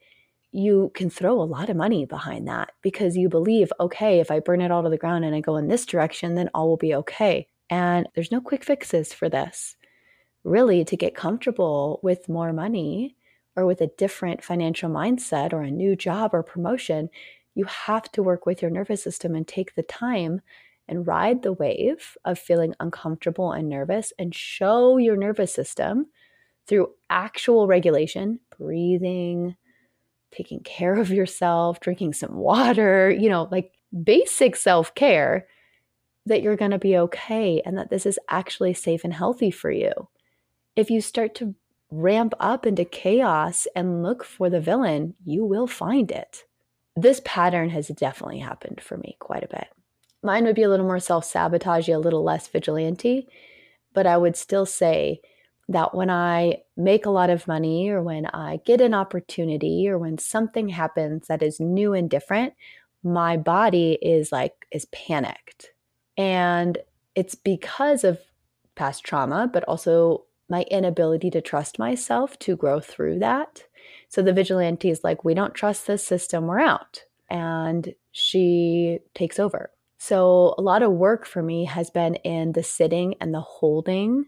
you 0.51 0.91
can 0.93 1.09
throw 1.09 1.41
a 1.41 1.43
lot 1.43 1.69
of 1.69 1.75
money 1.75 2.05
behind 2.05 2.47
that 2.47 2.69
because 2.81 3.17
you 3.17 3.27
believe, 3.27 3.73
okay, 3.79 4.19
if 4.19 4.31
I 4.31 4.39
burn 4.39 4.61
it 4.61 4.71
all 4.71 4.83
to 4.83 4.89
the 4.89 4.97
ground 4.97 5.25
and 5.25 5.35
I 5.35 5.41
go 5.41 5.57
in 5.57 5.67
this 5.67 5.85
direction, 5.85 6.35
then 6.35 6.49
all 6.53 6.69
will 6.69 6.77
be 6.77 6.95
okay. 6.95 7.47
And 7.69 8.07
there's 8.15 8.31
no 8.31 8.39
quick 8.39 8.63
fixes 8.63 9.11
for 9.11 9.27
this. 9.27 9.75
Really, 10.45 10.85
to 10.85 10.95
get 10.95 11.15
comfortable 11.15 11.99
with 12.03 12.29
more 12.29 12.53
money 12.53 13.14
or 13.55 13.65
with 13.65 13.81
a 13.81 13.91
different 13.97 14.43
financial 14.43 14.89
mindset 14.89 15.53
or 15.53 15.61
a 15.61 15.71
new 15.71 15.95
job 15.95 16.33
or 16.33 16.43
promotion, 16.43 17.09
you 17.53 17.65
have 17.65 18.11
to 18.11 18.23
work 18.23 18.45
with 18.45 18.61
your 18.61 18.71
nervous 18.71 19.01
system 19.01 19.35
and 19.35 19.47
take 19.47 19.75
the 19.75 19.83
time 19.83 20.41
and 20.87 21.07
ride 21.07 21.41
the 21.41 21.53
wave 21.53 22.17
of 22.25 22.37
feeling 22.37 22.75
uncomfortable 22.79 23.51
and 23.51 23.69
nervous 23.69 24.13
and 24.19 24.35
show 24.35 24.97
your 24.97 25.15
nervous 25.15 25.53
system 25.53 26.07
through 26.67 26.91
actual 27.09 27.67
regulation, 27.67 28.39
breathing, 28.57 29.55
taking 30.31 30.59
care 30.61 30.95
of 30.95 31.09
yourself, 31.09 31.79
drinking 31.79 32.13
some 32.13 32.35
water, 32.35 33.09
you 33.09 33.29
know, 33.29 33.47
like 33.51 33.71
basic 34.03 34.55
self 34.55 34.93
care, 34.95 35.47
that 36.25 36.41
you're 36.41 36.55
going 36.55 36.71
to 36.71 36.79
be 36.79 36.97
okay 36.97 37.61
and 37.65 37.77
that 37.77 37.89
this 37.89 38.05
is 38.05 38.19
actually 38.29 38.73
safe 38.73 39.03
and 39.03 39.13
healthy 39.13 39.51
for 39.51 39.71
you. 39.71 39.91
If 40.75 40.89
you 40.89 40.99
start 40.99 41.35
to 41.35 41.55
ramp 42.01 42.33
up 42.39 42.65
into 42.65 42.85
chaos 42.85 43.67
and 43.75 44.03
look 44.03 44.23
for 44.23 44.49
the 44.49 44.59
villain, 44.59 45.15
you 45.25 45.45
will 45.45 45.67
find 45.67 46.11
it. 46.11 46.43
This 46.95 47.21
pattern 47.25 47.69
has 47.69 47.87
definitely 47.89 48.39
happened 48.39 48.81
for 48.81 48.97
me 48.97 49.17
quite 49.19 49.43
a 49.43 49.47
bit. 49.47 49.67
Mine 50.23 50.45
would 50.45 50.55
be 50.55 50.63
a 50.63 50.69
little 50.69 50.85
more 50.85 50.99
self 50.99 51.31
sabotagey, 51.31 51.93
a 51.93 51.99
little 51.99 52.23
less 52.23 52.47
vigilante, 52.47 53.27
but 53.93 54.07
I 54.07 54.17
would 54.17 54.35
still 54.35 54.65
say 54.65 55.21
that 55.67 55.95
when 55.95 56.09
I 56.09 56.61
make 56.77 57.05
a 57.05 57.11
lot 57.11 57.29
of 57.29 57.47
money 57.47 57.89
or 57.89 58.01
when 58.01 58.27
I 58.27 58.59
get 58.65 58.81
an 58.81 58.93
opportunity 58.93 59.87
or 59.87 59.97
when 59.97 60.17
something 60.17 60.69
happens 60.69 61.27
that 61.27 61.41
is 61.41 61.59
new 61.59 61.93
and 61.93 62.09
different, 62.09 62.53
my 63.03 63.37
body 63.37 63.97
is 64.01 64.31
like, 64.31 64.67
is 64.71 64.85
panicked. 64.85 65.71
And 66.17 66.77
it's 67.15 67.35
because 67.35 68.03
of 68.03 68.19
past 68.75 69.03
trauma, 69.03 69.49
but 69.51 69.63
also 69.63 70.25
my 70.49 70.63
inability 70.63 71.29
to 71.31 71.41
trust 71.41 71.79
myself 71.79 72.37
to 72.39 72.55
grow 72.55 72.79
through 72.79 73.19
that. 73.19 73.63
So 74.09 74.21
the 74.21 74.33
vigilante 74.33 74.89
is 74.89 75.03
like, 75.03 75.23
we 75.23 75.33
don't 75.33 75.53
trust 75.53 75.87
this 75.87 76.05
system, 76.05 76.47
we're 76.47 76.59
out. 76.59 77.03
And 77.29 77.93
she 78.11 78.99
takes 79.13 79.39
over. 79.39 79.71
So 79.97 80.53
a 80.57 80.61
lot 80.61 80.83
of 80.83 80.91
work 80.91 81.25
for 81.25 81.41
me 81.41 81.65
has 81.65 81.89
been 81.89 82.15
in 82.15 82.51
the 82.51 82.63
sitting 82.63 83.15
and 83.19 83.33
the 83.33 83.41
holding 83.41 84.25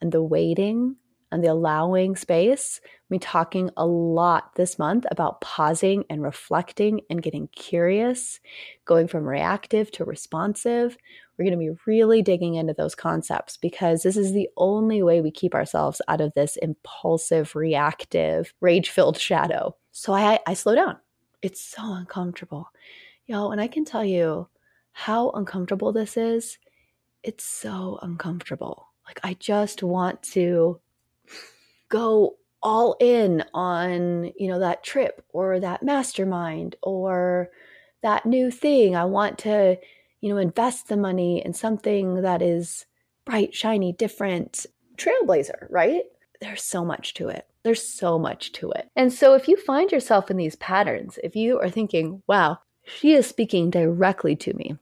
and 0.00 0.12
the 0.12 0.22
waiting 0.22 0.96
and 1.32 1.42
the 1.42 1.48
allowing 1.48 2.14
space. 2.16 2.80
Me 3.08 3.18
talking 3.20 3.70
a 3.76 3.86
lot 3.86 4.54
this 4.56 4.78
month 4.80 5.06
about 5.10 5.40
pausing 5.40 6.04
and 6.10 6.22
reflecting 6.22 7.02
and 7.08 7.22
getting 7.22 7.46
curious, 7.48 8.40
going 8.84 9.06
from 9.06 9.24
reactive 9.24 9.92
to 9.92 10.04
responsive. 10.04 10.96
We're 11.38 11.44
going 11.44 11.58
to 11.58 11.72
be 11.72 11.78
really 11.86 12.22
digging 12.22 12.54
into 12.54 12.74
those 12.74 12.96
concepts 12.96 13.56
because 13.56 14.02
this 14.02 14.16
is 14.16 14.32
the 14.32 14.48
only 14.56 15.02
way 15.04 15.20
we 15.20 15.30
keep 15.30 15.54
ourselves 15.54 16.02
out 16.08 16.20
of 16.20 16.34
this 16.34 16.56
impulsive, 16.56 17.54
reactive, 17.54 18.52
rage 18.60 18.90
filled 18.90 19.18
shadow. 19.18 19.76
So 19.92 20.12
I, 20.12 20.40
I 20.46 20.54
slow 20.54 20.74
down. 20.74 20.96
It's 21.42 21.60
so 21.60 21.92
uncomfortable. 21.92 22.70
Y'all, 23.26 23.52
and 23.52 23.60
I 23.60 23.68
can 23.68 23.84
tell 23.84 24.04
you 24.04 24.48
how 24.92 25.30
uncomfortable 25.30 25.92
this 25.92 26.16
is. 26.16 26.58
It's 27.22 27.44
so 27.44 27.98
uncomfortable. 28.02 28.88
Like, 29.06 29.20
I 29.22 29.34
just 29.34 29.82
want 29.82 30.22
to 30.24 30.80
go 31.88 32.36
all 32.62 32.96
in 33.00 33.44
on, 33.54 34.32
you 34.36 34.48
know, 34.48 34.58
that 34.58 34.82
trip 34.82 35.24
or 35.32 35.60
that 35.60 35.82
mastermind 35.82 36.76
or 36.82 37.50
that 38.02 38.26
new 38.26 38.50
thing. 38.50 38.96
I 38.96 39.04
want 39.04 39.38
to, 39.40 39.78
you 40.20 40.28
know, 40.28 40.38
invest 40.38 40.88
the 40.88 40.96
money 40.96 41.44
in 41.44 41.52
something 41.52 42.22
that 42.22 42.42
is 42.42 42.86
bright, 43.24 43.54
shiny, 43.54 43.92
different, 43.92 44.66
trailblazer, 44.96 45.66
right? 45.70 46.04
There's 46.40 46.62
so 46.62 46.84
much 46.84 47.14
to 47.14 47.28
it. 47.28 47.46
There's 47.62 47.82
so 47.86 48.18
much 48.18 48.52
to 48.52 48.70
it. 48.70 48.88
And 48.94 49.12
so 49.12 49.34
if 49.34 49.48
you 49.48 49.56
find 49.56 49.90
yourself 49.90 50.30
in 50.30 50.36
these 50.36 50.56
patterns, 50.56 51.18
if 51.24 51.34
you 51.34 51.58
are 51.60 51.70
thinking, 51.70 52.22
wow, 52.26 52.58
she 52.84 53.14
is 53.14 53.26
speaking 53.26 53.70
directly 53.70 54.36
to 54.36 54.54
me, 54.54 54.76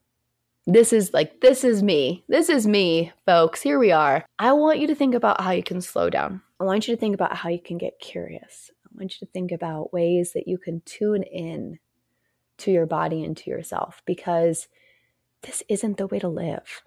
this 0.67 0.93
is 0.93 1.13
like, 1.13 1.41
this 1.41 1.65
is 1.65 1.83
me. 1.83 2.25
This 2.29 2.49
is 2.49 2.67
me, 2.67 3.13
folks. 3.27 3.61
Here 3.61 3.79
we 3.79 3.93
are. 3.93 4.25
I 4.39 4.53
want 4.53 4.79
you 4.79 4.87
to 4.87 4.95
think 4.95 5.15
about 5.15 5.41
how 5.41 5.51
you 5.51 5.63
can 5.63 5.81
slow 5.81 6.09
down. 6.09 6.41
I 6.59 6.65
want 6.65 6.89
you 6.89 6.95
to 6.95 7.01
think 7.01 7.15
about 7.15 7.37
how 7.37 7.51
you 7.51 7.61
can 7.61 7.77
get 7.77 8.01
curious. 8.01 8.71
I 8.87 8.89
want 8.97 9.13
you 9.13 9.27
to 9.27 9.33
think 9.33 9.53
about 9.53 9.93
ways 9.93 10.33
that 10.33 10.49
you 10.49 10.57
can 10.57 10.81
tune 10.87 11.23
in 11.23 11.79
to 12.59 12.71
your 12.71 12.87
body 12.87 13.25
and 13.25 13.37
to 13.37 13.51
yourself 13.51 14.03
because 14.07 14.69
this 15.43 15.63
isn't 15.69 15.99
the 15.99 16.07
way 16.07 16.19
to 16.19 16.29
live. 16.29 16.83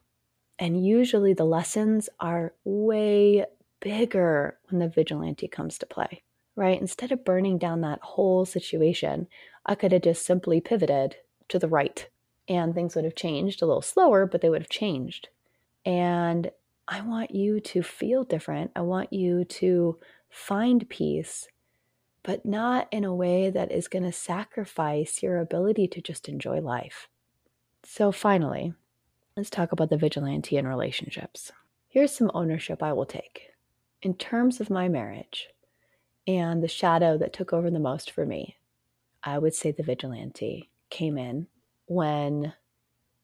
And 0.57 0.83
usually 0.83 1.33
the 1.33 1.45
lessons 1.45 2.09
are 2.19 2.53
way 2.63 3.45
bigger 3.79 4.57
when 4.69 4.79
the 4.79 4.87
vigilante 4.87 5.47
comes 5.47 5.77
to 5.77 5.85
play, 5.85 6.23
right? 6.55 6.81
Instead 6.81 7.11
of 7.11 7.23
burning 7.23 7.59
down 7.59 7.81
that 7.81 7.99
whole 8.01 8.45
situation, 8.45 9.27
I 9.65 9.75
could 9.75 9.91
have 9.91 10.01
just 10.01 10.25
simply 10.25 10.61
pivoted 10.61 11.17
to 11.49 11.59
the 11.59 11.67
right 11.67 12.09
and 12.47 12.73
things 12.73 12.95
would 12.95 13.05
have 13.05 13.15
changed 13.15 13.61
a 13.61 13.65
little 13.65 13.81
slower, 13.81 14.25
but 14.25 14.41
they 14.41 14.49
would 14.49 14.61
have 14.61 14.69
changed. 14.69 15.29
And 15.85 16.51
I 16.87 17.01
want 17.01 17.31
you 17.31 17.59
to 17.59 17.83
feel 17.83 18.23
different. 18.23 18.71
I 18.75 18.81
want 18.81 19.11
you 19.11 19.43
to 19.45 19.99
find 20.29 20.87
peace, 20.89 21.47
but 22.23 22.45
not 22.45 22.87
in 22.91 23.03
a 23.03 23.13
way 23.15 23.49
that 23.49 23.71
is 23.71 23.87
going 23.87 24.03
to 24.03 24.11
sacrifice 24.11 25.21
your 25.21 25.37
ability 25.37 25.87
to 25.89 26.01
just 26.01 26.29
enjoy 26.29 26.61
life. 26.61 27.09
So, 27.83 28.11
finally, 28.11 28.73
let's 29.35 29.49
talk 29.49 29.71
about 29.71 29.89
the 29.89 29.97
vigilante 29.97 30.57
in 30.57 30.67
relationships. 30.67 31.51
Here's 31.87 32.11
some 32.11 32.31
ownership 32.33 32.81
I 32.81 32.93
will 32.93 33.05
take. 33.05 33.51
In 34.01 34.13
terms 34.13 34.61
of 34.61 34.69
my 34.69 34.87
marriage 34.87 35.47
and 36.25 36.61
the 36.61 36.67
shadow 36.67 37.17
that 37.17 37.33
took 37.33 37.51
over 37.53 37.69
the 37.69 37.79
most 37.79 38.11
for 38.11 38.25
me, 38.25 38.57
I 39.23 39.39
would 39.39 39.53
say 39.53 39.71
the 39.71 39.83
vigilante 39.83 40.69
came 40.89 41.17
in 41.17 41.47
when 41.87 42.53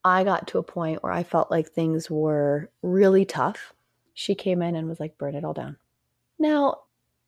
I 0.04 0.24
got 0.24 0.48
to 0.48 0.58
a 0.58 0.64
point 0.64 1.02
where 1.02 1.12
I 1.12 1.24
felt 1.24 1.52
like 1.52 1.70
things 1.70 2.10
were 2.10 2.70
really 2.82 3.26
tough. 3.26 3.74
She 4.14 4.36
came 4.36 4.62
in 4.62 4.76
and 4.76 4.88
was 4.88 5.00
like, 5.00 5.18
burn 5.18 5.36
it 5.36 5.46
all 5.46 5.54
down. 5.54 5.78
Now, 6.40 6.82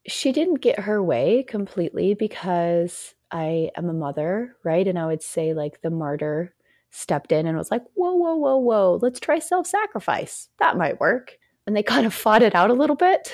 she 0.08 0.32
didn't 0.32 0.56
get 0.56 0.80
her 0.80 1.02
way 1.02 1.44
completely 1.44 2.14
because 2.14 3.16
I 3.32 3.72
am 3.76 3.90
a 3.90 3.94
mother, 3.94 4.56
right? 4.64 4.88
And 4.88 5.00
I 5.00 5.06
would 5.06 5.24
say, 5.24 5.54
like, 5.54 5.82
the 5.82 5.90
martyr 5.90 6.54
stepped 6.92 7.32
in 7.32 7.48
and 7.48 7.58
was 7.58 7.72
like, 7.72 7.84
whoa, 7.96 8.14
whoa, 8.14 8.36
whoa, 8.36 8.58
whoa, 8.58 9.00
let's 9.02 9.20
try 9.20 9.40
self 9.40 9.68
sacrifice. 9.68 10.50
That 10.60 10.78
might 10.78 11.00
work. 11.00 11.38
And 11.66 11.76
they 11.76 11.84
kind 11.84 12.06
of 12.06 12.14
fought 12.14 12.44
it 12.44 12.56
out 12.56 12.70
a 12.70 12.74
little 12.74 12.96
bit 12.96 13.32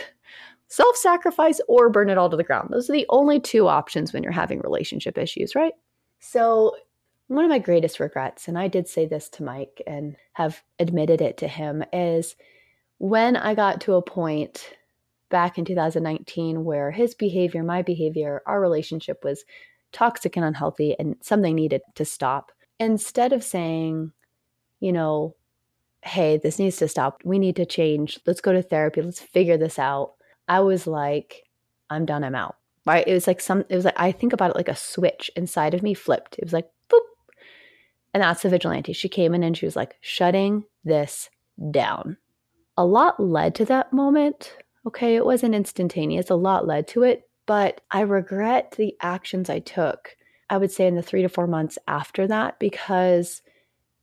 self 0.67 0.95
sacrifice 0.95 1.59
or 1.67 1.89
burn 1.89 2.09
it 2.09 2.17
all 2.17 2.29
to 2.29 2.37
the 2.37 2.43
ground. 2.43 2.69
Those 2.71 2.89
are 2.89 2.93
the 2.93 3.05
only 3.09 3.39
two 3.39 3.67
options 3.67 4.13
when 4.13 4.23
you're 4.23 4.31
having 4.31 4.59
relationship 4.59 5.17
issues, 5.17 5.53
right? 5.53 5.73
So 6.19 6.75
one 7.35 7.45
of 7.45 7.49
my 7.49 7.59
greatest 7.59 7.99
regrets, 8.01 8.47
and 8.49 8.57
I 8.57 8.67
did 8.67 8.89
say 8.89 9.05
this 9.05 9.29
to 9.29 9.43
Mike 9.43 9.81
and 9.87 10.17
have 10.33 10.61
admitted 10.79 11.21
it 11.21 11.37
to 11.37 11.47
him, 11.47 11.83
is 11.93 12.35
when 12.97 13.37
I 13.37 13.55
got 13.55 13.79
to 13.81 13.93
a 13.95 14.01
point 14.01 14.73
back 15.29 15.57
in 15.57 15.63
2019 15.63 16.65
where 16.65 16.91
his 16.91 17.15
behavior, 17.15 17.63
my 17.63 17.83
behavior, 17.83 18.41
our 18.45 18.59
relationship 18.59 19.23
was 19.23 19.45
toxic 19.93 20.35
and 20.35 20.43
unhealthy 20.45 20.93
and 20.99 21.15
something 21.21 21.55
needed 21.55 21.81
to 21.95 22.03
stop. 22.03 22.51
instead 22.81 23.31
of 23.31 23.43
saying, 23.43 24.11
you 24.79 24.91
know, 24.91 25.35
hey, 26.01 26.37
this 26.37 26.57
needs 26.57 26.77
to 26.77 26.87
stop. 26.87 27.21
We 27.23 27.37
need 27.37 27.55
to 27.57 27.65
change. 27.65 28.19
Let's 28.25 28.41
go 28.41 28.51
to 28.51 28.63
therapy. 28.63 29.01
Let's 29.01 29.19
figure 29.19 29.55
this 29.55 29.77
out. 29.77 30.15
I 30.47 30.61
was 30.61 30.87
like, 30.87 31.43
I'm 31.91 32.05
done. 32.05 32.23
I'm 32.23 32.35
out. 32.35 32.55
Right. 32.85 33.07
It 33.07 33.13
was 33.13 33.27
like 33.27 33.39
some, 33.39 33.63
it 33.69 33.75
was 33.75 33.85
like, 33.85 33.99
I 33.99 34.11
think 34.11 34.33
about 34.33 34.49
it 34.49 34.55
like 34.55 34.67
a 34.67 34.75
switch 34.75 35.29
inside 35.35 35.75
of 35.75 35.83
me 35.83 35.93
flipped. 35.93 36.39
It 36.39 36.43
was 36.43 36.53
like. 36.53 36.69
And 38.13 38.21
that's 38.21 38.43
the 38.43 38.49
vigilante. 38.49 38.93
She 38.93 39.09
came 39.09 39.33
in 39.33 39.43
and 39.43 39.57
she 39.57 39.65
was 39.65 39.75
like, 39.75 39.95
shutting 40.01 40.65
this 40.83 41.29
down. 41.71 42.17
A 42.77 42.85
lot 42.85 43.19
led 43.19 43.55
to 43.55 43.65
that 43.65 43.93
moment. 43.93 44.55
Okay. 44.85 45.15
It 45.15 45.25
wasn't 45.25 45.55
instantaneous. 45.55 46.29
A 46.29 46.35
lot 46.35 46.67
led 46.67 46.87
to 46.89 47.03
it, 47.03 47.29
but 47.45 47.81
I 47.91 48.01
regret 48.01 48.75
the 48.77 48.95
actions 49.01 49.49
I 49.49 49.59
took, 49.59 50.15
I 50.49 50.57
would 50.57 50.71
say 50.71 50.87
in 50.87 50.95
the 50.95 51.01
three 51.01 51.21
to 51.21 51.29
four 51.29 51.47
months 51.47 51.77
after 51.87 52.27
that, 52.27 52.59
because 52.59 53.41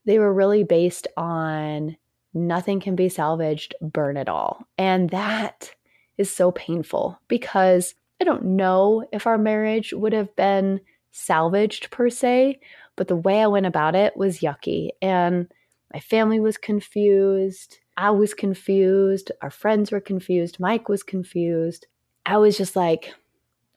they 0.05 0.19
were 0.19 0.33
really 0.33 0.65
based 0.65 1.07
on 1.17 1.97
nothing 2.33 2.81
can 2.81 2.95
be 2.95 3.09
salvaged, 3.09 3.75
burn 3.81 4.17
it 4.17 4.29
all. 4.29 4.67
And 4.79 5.11
that 5.11 5.75
is 6.17 6.31
so 6.31 6.51
painful 6.53 7.19
because 7.29 7.95
I 8.21 8.25
don't 8.25 8.45
know 8.45 9.07
if 9.13 9.27
our 9.27 9.39
marriage 9.39 9.93
would 9.93 10.13
have 10.13 10.35
been 10.37 10.81
salvaged 11.11 11.91
per 11.91 12.11
se, 12.11 12.61
but 12.99 13.09
the 13.09 13.17
way 13.17 13.41
I 13.41 13.47
went 13.47 13.65
about 13.65 13.95
it 13.95 14.15
was 14.17 14.41
yucky. 14.41 14.91
And 15.01 15.51
my 15.95 16.01
family 16.01 16.41
was 16.41 16.59
confused. 16.59 17.79
I 17.97 18.11
was 18.11 18.35
confused. 18.35 19.33
Our 19.41 19.51
friends 19.51 19.91
were 19.91 20.01
confused. 20.01 20.61
Mike 20.61 20.91
was 20.91 21.03
confused. 21.03 21.87
I 22.27 22.37
was 22.37 22.59
just 22.59 22.77
like, 22.77 23.15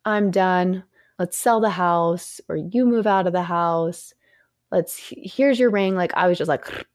I'm 0.04 0.30
done. 0.30 0.84
Let's 1.18 1.38
sell 1.38 1.62
the 1.62 1.70
house, 1.70 2.42
or 2.50 2.58
you 2.58 2.86
move 2.86 3.08
out 3.08 3.28
of 3.28 3.34
the 3.34 3.44
house 3.44 4.14
let's 4.72 5.14
here's 5.18 5.60
your 5.60 5.70
ring 5.70 5.96
like 5.96 6.14
i 6.16 6.28
was 6.28 6.38
just 6.38 6.50
like 6.50 6.66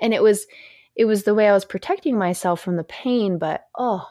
and 0.00 0.12
it 0.14 0.22
was 0.22 0.46
it 0.96 1.04
was 1.04 1.22
the 1.22 1.34
way 1.34 1.48
i 1.48 1.52
was 1.52 1.64
protecting 1.64 2.18
myself 2.18 2.60
from 2.60 2.76
the 2.76 2.84
pain 2.84 3.38
but 3.38 3.66
oh 3.76 4.08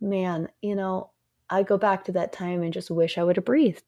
man 0.00 0.48
you 0.60 0.74
know 0.74 1.10
i 1.48 1.62
go 1.62 1.78
back 1.78 2.04
to 2.04 2.12
that 2.12 2.32
time 2.32 2.62
and 2.62 2.72
just 2.72 2.90
wish 2.90 3.16
i 3.16 3.24
would 3.24 3.36
have 3.36 3.44
breathed 3.44 3.84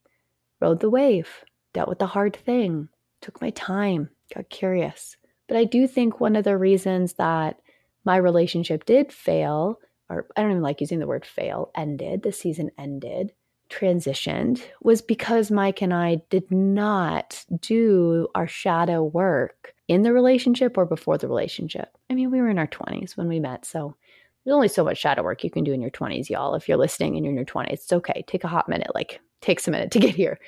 rode 0.61 0.81
the 0.81 0.91
wave 0.91 1.45
dealt 1.75 1.89
with 1.89 1.99
the 1.99 2.07
hard 2.07 2.35
thing 2.35 2.89
took 3.21 3.41
my 3.41 3.51
time 3.51 4.09
got 4.35 4.49
curious 4.49 5.17
but 5.47 5.57
i 5.57 5.65
do 5.65 5.87
think 5.87 6.19
one 6.19 6.37
of 6.37 6.45
the 6.45 6.57
reasons 6.57 7.15
that 7.15 7.61
my 8.05 8.17
relationship 8.17 8.85
did 8.87 9.13
fail 9.13 9.79
or 10.09 10.27
i 10.37 10.43
don't 10.43 10.53
even 10.53 10.63
like 10.63 10.81
using 10.81 10.99
the 10.99 11.07
word 11.07 11.27
fail 11.27 11.71
ended 11.77 12.23
the 12.23 12.33
season 12.33 12.71
ended 12.79 13.33
transitioned 13.71 14.63
was 14.83 15.03
because 15.03 15.51
Mike 15.51 15.83
and 15.83 15.93
I 15.93 16.23
did 16.31 16.51
not 16.51 17.45
do 17.61 18.29
our 18.35 18.47
shadow 18.47 19.03
work 19.03 19.75
in 19.89 20.03
the 20.03 20.13
relationship 20.13 20.79
or 20.79 20.87
before 20.87 21.19
the 21.19 21.29
relationship. 21.29 21.97
I 22.11 22.15
mean, 22.15 22.31
we 22.31 22.41
were 22.41 22.49
in 22.49 22.59
our 22.59 22.67
20s 22.67 23.17
when 23.17 23.29
we 23.29 23.41
met, 23.41 23.65
so 23.65 23.97
there's 24.45 24.55
only 24.55 24.69
so 24.69 24.85
much 24.85 24.99
shadow 24.99 25.23
work 25.23 25.43
you 25.43 25.51
can 25.51 25.65
do 25.65 25.73
in 25.73 25.81
your 25.81 25.91
20s, 25.91 26.29
y'all. 26.29 26.55
If 26.55 26.69
you're 26.69 26.79
listening 26.79 27.17
and 27.17 27.25
you're 27.25 27.33
in 27.33 27.37
your 27.37 27.47
20s, 27.47 27.73
it's 27.73 27.93
okay. 27.93 28.25
Take 28.27 28.45
a 28.45 28.49
hot 28.49 28.69
minute, 28.69 28.95
like 28.95 29.21
takes 29.41 29.67
a 29.67 29.71
minute 29.71 29.91
to 29.93 29.99
get 29.99 30.15
here. 30.15 30.39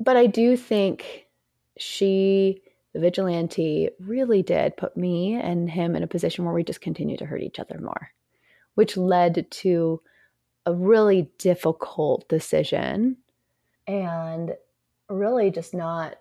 But 0.00 0.16
I 0.16 0.26
do 0.26 0.56
think 0.56 1.26
she, 1.76 2.62
the 2.92 3.00
vigilante, 3.00 3.90
really 3.98 4.42
did 4.42 4.76
put 4.76 4.96
me 4.96 5.34
and 5.34 5.68
him 5.70 5.96
in 5.96 6.02
a 6.02 6.08
position 6.08 6.44
where 6.44 6.54
we 6.54 6.64
just 6.64 6.80
continued 6.80 7.18
to 7.18 7.26
hurt 7.26 7.42
each 7.42 7.58
other 7.58 7.78
more, 7.80 8.10
which 8.74 8.96
led 8.96 9.50
to 9.50 10.00
a 10.66 10.74
really 10.74 11.30
difficult 11.38 12.28
decision 12.28 13.16
and 13.86 14.52
really 15.08 15.50
just 15.50 15.74
not 15.74 16.16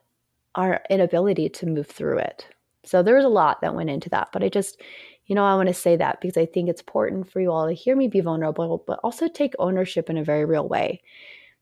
our 0.55 0.81
inability 0.89 1.49
to 1.49 1.65
move 1.67 1.87
through 1.87 2.17
it. 2.19 2.47
So 2.83 3.03
there 3.03 3.15
was 3.15 3.25
a 3.25 3.29
lot 3.29 3.61
that 3.61 3.75
went 3.75 3.89
into 3.89 4.09
that, 4.09 4.29
but 4.31 4.43
I 4.43 4.49
just, 4.49 4.81
you 5.25 5.35
know, 5.35 5.43
I 5.43 5.55
want 5.55 5.67
to 5.67 5.73
say 5.73 5.97
that 5.97 6.21
because 6.21 6.37
I 6.37 6.45
think 6.45 6.69
it's 6.69 6.81
important 6.81 7.29
for 7.29 7.41
you 7.41 7.51
all 7.51 7.67
to 7.67 7.73
hear 7.73 7.95
me 7.95 8.07
be 8.07 8.21
vulnerable, 8.21 8.83
but 8.87 8.99
also 9.03 9.27
take 9.27 9.53
ownership 9.59 10.09
in 10.09 10.17
a 10.17 10.23
very 10.23 10.45
real 10.45 10.67
way. 10.67 11.01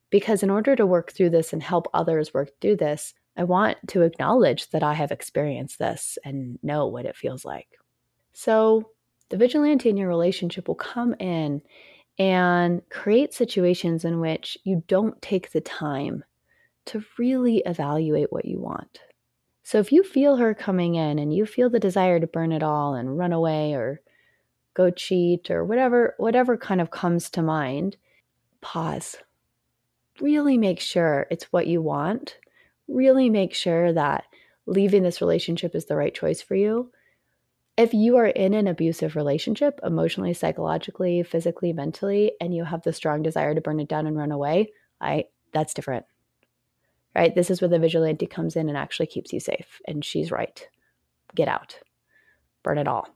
Because 0.10 0.44
in 0.44 0.50
order 0.50 0.76
to 0.76 0.86
work 0.86 1.12
through 1.12 1.32
this 1.32 1.52
and 1.52 1.62
help 1.62 1.88
others 1.94 2.34
work 2.34 2.52
through 2.62 2.78
this, 2.78 3.13
I 3.38 3.44
want 3.44 3.78
to 3.88 4.04
acknowledge 4.04 4.70
that 4.70 4.84
I 4.84 4.94
have 4.94 5.12
experienced 5.12 5.80
this 5.80 6.18
and 6.24 6.58
know 6.63 6.88
what 6.88 7.06
it 7.06 7.18
feels 7.18 7.44
like. 7.44 7.68
So 8.34 8.89
the 9.30 9.38
vigilante 9.38 9.89
in 9.89 9.98
your 9.98 10.08
relationship 10.08 10.68
will 10.68 10.76
come 10.76 11.15
in 11.20 11.62
and 12.18 12.82
create 12.89 13.34
situations 13.34 14.06
in 14.06 14.20
which 14.20 14.58
you 14.63 14.84
don't 14.88 15.22
take 15.22 15.52
the 15.52 15.62
time 15.62 16.24
to 16.86 17.04
really 17.18 17.58
evaluate 17.65 18.32
what 18.32 18.46
you 18.46 18.60
want. 18.60 19.00
So 19.63 19.80
if 19.80 19.91
you 19.91 20.04
feel 20.04 20.38
her 20.38 20.54
coming 20.54 20.96
in 20.96 21.18
and 21.18 21.34
you 21.34 21.46
feel 21.46 21.70
the 21.70 21.80
desire 21.80 22.20
to 22.20 22.28
burn 22.28 22.52
it 22.52 22.62
all 22.62 22.94
and 22.94 23.18
run 23.18 23.34
away 23.34 23.74
or 23.74 24.00
go 24.76 24.91
cheat 24.91 25.50
or 25.50 25.65
whatever 25.65 26.13
whatever 26.18 26.56
kind 26.58 26.80
of 26.80 26.91
comes 26.91 27.30
to 27.32 27.41
mind, 27.41 27.98
pause. 28.62 29.18
Really 30.21 30.58
make 30.58 30.80
sure 30.80 31.28
it's 31.30 31.45
what 31.45 31.67
you 31.67 31.82
want. 31.82 32.38
Really 32.88 33.30
make 33.30 33.54
sure 33.54 33.91
that 33.93 34.25
leaving 34.65 35.04
this 35.04 35.21
relationship 35.21 35.75
is 35.75 35.86
the 35.86 35.95
right 35.95 36.13
choice 36.13 36.41
for 36.41 36.56
you 36.56 36.91
if 37.78 37.93
you 37.93 38.15
are 38.17 38.28
in 38.28 38.54
an 38.54 38.67
abusive 38.67 39.15
relationship, 39.15 39.80
emotionally, 39.84 40.34
psychologically, 40.34 41.23
physically, 41.23 41.73
mentally, 41.73 42.32
and 42.39 42.56
you 42.56 42.63
have 42.63 42.84
the 42.84 42.93
strong 42.93 43.21
desire 43.21 43.54
to 43.54 43.62
burn 43.62 43.80
it 43.80 43.89
down 43.89 44.08
and 44.08 44.17
run 44.17 44.32
away, 44.32 44.71
I 45.01 45.25
that's 45.51 45.73
different. 45.73 46.06
Right? 47.13 47.34
This 47.34 47.49
is 47.49 47.62
where 47.62 47.69
the 47.69 47.80
vigilante 47.80 48.28
comes 48.28 48.56
in 48.56 48.67
and 48.67 48.78
actually 48.78 49.08
keeps 49.08 49.32
you 49.32 49.39
safe. 49.39 49.80
And 49.88 50.04
she's 50.04 50.32
right. 50.32 50.67
Get 51.34 51.47
out. 51.47 51.80
Burn 52.62 52.78
it 52.78 52.89
all. 52.89 53.08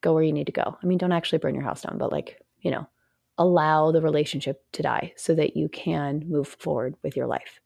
Go 0.00 0.12
where 0.14 0.22
you 0.22 0.32
need 0.32 0.46
to 0.46 0.52
go. 0.52 0.76
I 0.80 0.86
mean, 0.86 0.98
don't 0.98 1.12
actually 1.12 1.38
burn 1.38 1.54
your 1.54 1.64
house 1.64 1.82
down, 1.82 1.98
but 1.98 2.12
like, 2.12 2.40
you 2.60 2.70
know, 2.70 2.86
allow 3.38 3.90
the 3.90 4.02
relationship 4.02 4.62
to 4.72 4.82
die 4.82 5.12
so 5.16 5.34
that 5.34 5.56
you 5.56 5.68
can 5.68 6.24
move 6.28 6.48
forward 6.48 6.94
with 7.02 7.16
your 7.16 7.26
life. 7.26 7.60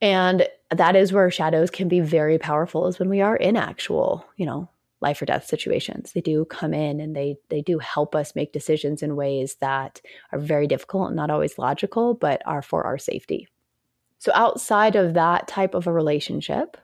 And 0.00 0.48
that 0.70 0.96
is 0.96 1.12
where 1.12 1.30
shadows 1.30 1.70
can 1.70 1.88
be 1.88 2.00
very 2.00 2.38
powerful 2.38 2.86
is 2.86 2.98
when 2.98 3.10
we 3.10 3.20
are 3.20 3.36
in 3.36 3.56
actual, 3.56 4.24
you 4.36 4.46
know, 4.46 4.70
life 5.00 5.20
or 5.20 5.26
death 5.26 5.46
situations. 5.46 6.12
They 6.12 6.20
do 6.20 6.44
come 6.44 6.74
in 6.74 7.00
and 7.00 7.16
they 7.16 7.36
they 7.48 7.62
do 7.62 7.78
help 7.78 8.14
us 8.14 8.34
make 8.34 8.52
decisions 8.52 9.02
in 9.02 9.16
ways 9.16 9.56
that 9.60 10.00
are 10.32 10.38
very 10.38 10.66
difficult 10.66 11.08
and 11.08 11.16
not 11.16 11.30
always 11.30 11.58
logical, 11.58 12.14
but 12.14 12.42
are 12.46 12.62
for 12.62 12.84
our 12.84 12.98
safety. 12.98 13.48
So 14.18 14.32
outside 14.34 14.96
of 14.96 15.14
that 15.14 15.48
type 15.48 15.74
of 15.74 15.86
a 15.86 15.92
relationship, 15.92 16.76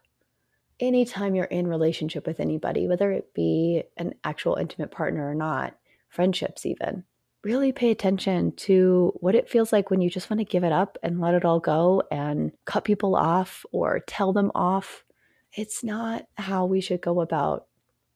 anytime 0.81 1.35
you're 1.35 1.45
in 1.45 1.67
relationship 1.67 2.27
with 2.27 2.41
anybody, 2.41 2.89
whether 2.89 3.13
it 3.13 3.35
be 3.35 3.85
an 3.97 4.15
actual 4.25 4.57
intimate 4.57 4.91
partner 4.91 5.29
or 5.29 5.35
not, 5.35 5.77
friendships 6.09 6.65
even, 6.65 7.05
really 7.47 7.71
pay 7.71 7.93
attention 7.93 8.51
to 8.57 9.13
what 9.21 9.37
it 9.37 9.49
feels 9.49 9.73
like 9.73 9.89
when 9.89 10.01
you 10.01 10.11
just 10.11 10.29
want 10.29 10.41
to 10.41 10.45
give 10.45 10.65
it 10.65 10.73
up 10.73 10.99
and 11.05 11.21
let 11.21 11.33
it 11.33 11.45
all 11.45 11.61
go 11.61 12.03
and 12.11 12.51
cut 12.65 12.83
people 12.83 13.15
off 13.15 13.65
or 13.71 14.01
tell 14.01 14.33
them 14.33 14.51
off. 14.53 15.05
It's 15.53 15.85
not 15.85 16.27
how 16.35 16.67
we 16.67 16.81
should 16.81 17.01
go 17.01 17.21
about 17.21 17.67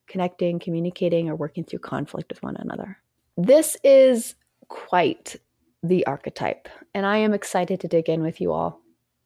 connecting, 0.09 0.59
communicating, 0.59 1.29
or 1.29 1.37
working 1.37 1.63
through 1.63 1.79
conflict 1.79 2.29
with 2.29 2.43
one 2.43 2.57
another. 2.57 2.99
This 3.37 3.77
is 3.85 4.35
quite 4.67 5.37
the 5.85 6.05
archetype, 6.09 6.69
and 6.93 7.07
I 7.07 7.19
am 7.19 7.33
excited 7.33 7.79
to 7.81 7.89
dig 7.89 8.09
in 8.09 8.23
with 8.23 8.41
you 8.41 8.51
all. 8.51 8.81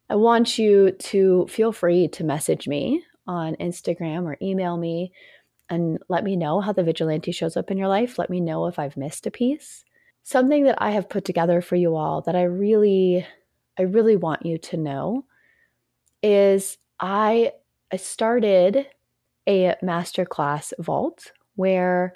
I 0.07 0.15
want 0.15 0.59
you 0.59 0.91
to 0.91 1.47
feel 1.49 1.71
free 1.71 2.09
to 2.09 2.23
message 2.23 2.67
me 2.67 3.03
on 3.25 3.55
Instagram 3.55 4.25
or 4.25 4.37
email 4.39 4.77
me 4.77 5.11
and 5.67 5.97
let 6.09 6.23
me 6.23 6.35
know 6.35 6.61
how 6.61 6.73
the 6.73 6.83
vigilante 6.83 7.31
shows 7.31 7.57
up 7.57 7.71
in 7.71 7.77
your 7.79 7.87
life. 7.87 8.19
Let 8.19 8.29
me 8.29 8.39
know 8.39 8.67
if 8.67 8.77
I've 8.77 8.95
missed 8.95 9.25
a 9.25 9.31
piece. 9.31 9.83
Something 10.27 10.63
that 10.63 10.81
I 10.81 10.89
have 10.89 11.07
put 11.07 11.23
together 11.23 11.61
for 11.61 11.75
you 11.75 11.95
all 11.95 12.21
that 12.21 12.35
I 12.35 12.45
really 12.45 13.27
I 13.77 13.83
really 13.83 14.15
want 14.15 14.43
you 14.43 14.57
to 14.57 14.75
know 14.75 15.25
is 16.23 16.79
I 16.99 17.51
I 17.93 17.97
started 17.97 18.87
a 19.47 19.75
masterclass 19.83 20.73
vault 20.79 21.31
where 21.57 22.15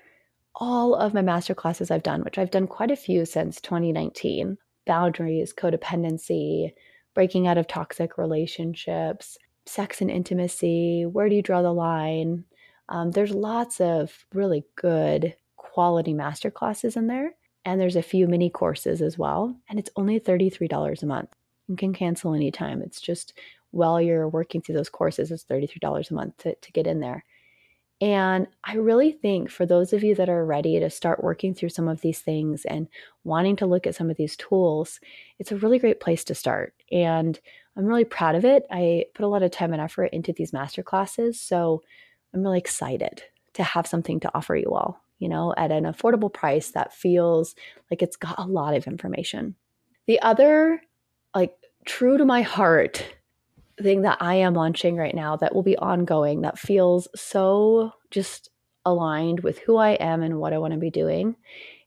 all 0.56 0.96
of 0.96 1.14
my 1.14 1.22
master 1.22 1.54
classes 1.54 1.92
I've 1.92 2.02
done, 2.02 2.24
which 2.24 2.40
I've 2.40 2.50
done 2.50 2.66
quite 2.66 2.90
a 2.90 2.96
few 2.96 3.26
since 3.26 3.62
2019 3.62 4.58
boundaries, 4.88 5.54
codependency, 5.54 6.74
breaking 7.14 7.46
out 7.46 7.60
of 7.60 7.68
toxic 7.68 8.18
relationships, 8.18 9.38
sex 9.68 10.02
and 10.02 10.10
intimacy, 10.10 11.06
where 11.06 11.30
do 11.30 11.36
you 11.36 11.44
draw 11.44 11.62
the 11.62 11.72
line? 11.72 12.44
Um, 12.90 13.12
there's 13.12 13.36
lots 13.36 13.80
of 13.80 14.26
really 14.34 14.66
good 14.76 15.36
quality 15.58 16.16
master 16.16 16.50
classes 16.50 16.98
in 16.98 17.06
there. 17.06 17.36
And 17.70 17.80
there's 17.80 17.96
a 17.96 18.02
few 18.02 18.28
mini 18.28 18.50
courses 18.50 19.00
as 19.00 19.20
well. 19.20 19.56
And 19.70 19.78
it's 19.78 19.92
only 19.96 20.20
$33 20.20 21.04
a 21.04 21.06
month. 21.06 21.36
You 21.68 21.76
can 21.76 21.94
cancel 21.94 22.34
anytime. 22.34 22.82
It's 22.82 23.00
just 23.00 23.34
while 23.70 24.02
you're 24.02 24.28
working 24.28 24.60
through 24.60 24.74
those 24.74 24.90
courses, 24.90 25.32
it's 25.32 25.44
$33 25.44 26.10
a 26.10 26.14
month 26.16 26.38
to, 26.38 26.56
to 26.56 26.72
get 26.72 26.88
in 26.88 27.00
there. 27.00 27.24
And 28.02 28.48
I 28.64 28.78
really 28.78 29.12
think 29.12 29.52
for 29.52 29.68
those 29.68 29.94
of 29.94 30.04
you 30.04 30.16
that 30.16 30.30
are 30.30 30.44
ready 30.44 30.80
to 30.80 30.90
start 30.90 31.24
working 31.24 31.54
through 31.54 31.70
some 31.70 31.88
of 31.88 32.02
these 32.02 32.22
things 32.22 32.66
and 32.66 32.88
wanting 33.24 33.56
to 33.58 33.68
look 33.68 33.86
at 33.86 33.94
some 33.94 34.10
of 34.10 34.18
these 34.18 34.36
tools, 34.36 35.00
it's 35.38 35.52
a 35.52 35.58
really 35.58 35.78
great 35.78 36.00
place 36.00 36.24
to 36.24 36.34
start. 36.34 36.74
And 36.92 37.40
I'm 37.78 37.86
really 37.86 38.04
proud 38.04 38.34
of 38.34 38.46
it. 38.46 38.66
I 38.72 39.06
put 39.14 39.26
a 39.26 39.28
lot 39.28 39.44
of 39.44 39.52
time 39.52 39.74
and 39.74 39.82
effort 39.82 40.06
into 40.06 40.34
these 40.34 40.54
master 40.54 40.82
classes. 40.82 41.40
So 41.40 41.84
I'm 42.34 42.42
really 42.42 42.58
excited 42.58 43.22
to 43.54 43.62
have 43.62 43.86
something 43.86 44.20
to 44.22 44.32
offer 44.34 44.56
you 44.56 44.74
all, 44.74 45.00
you 45.20 45.30
know, 45.30 45.54
at 45.58 45.72
an 45.72 45.84
affordable 45.84 46.34
price 46.34 46.72
that 46.72 46.94
feels 46.94 47.56
like 47.92 48.02
it's 48.02 48.18
got 48.18 48.40
a 48.40 48.46
lot 48.46 48.74
of 48.74 48.88
information. 48.88 49.56
The 50.08 50.20
other, 50.22 50.82
like, 51.36 51.54
true 51.86 52.18
to 52.18 52.26
my 52.26 52.42
heart 52.42 53.06
thing 53.82 54.02
that 54.02 54.18
I 54.22 54.36
am 54.36 54.54
launching 54.54 54.96
right 54.98 55.16
now 55.16 55.38
that 55.38 55.56
will 55.56 55.64
be 55.64 55.78
ongoing 55.78 56.42
that 56.42 56.60
feels 56.60 57.08
so 57.16 57.94
just 58.12 58.50
aligned 58.86 59.42
with 59.42 59.60
who 59.60 59.78
I 59.78 59.92
am 59.92 60.22
and 60.22 60.40
what 60.40 60.54
I 60.54 60.58
want 60.58 60.74
to 60.74 60.80
be 60.80 60.90
doing 60.90 61.36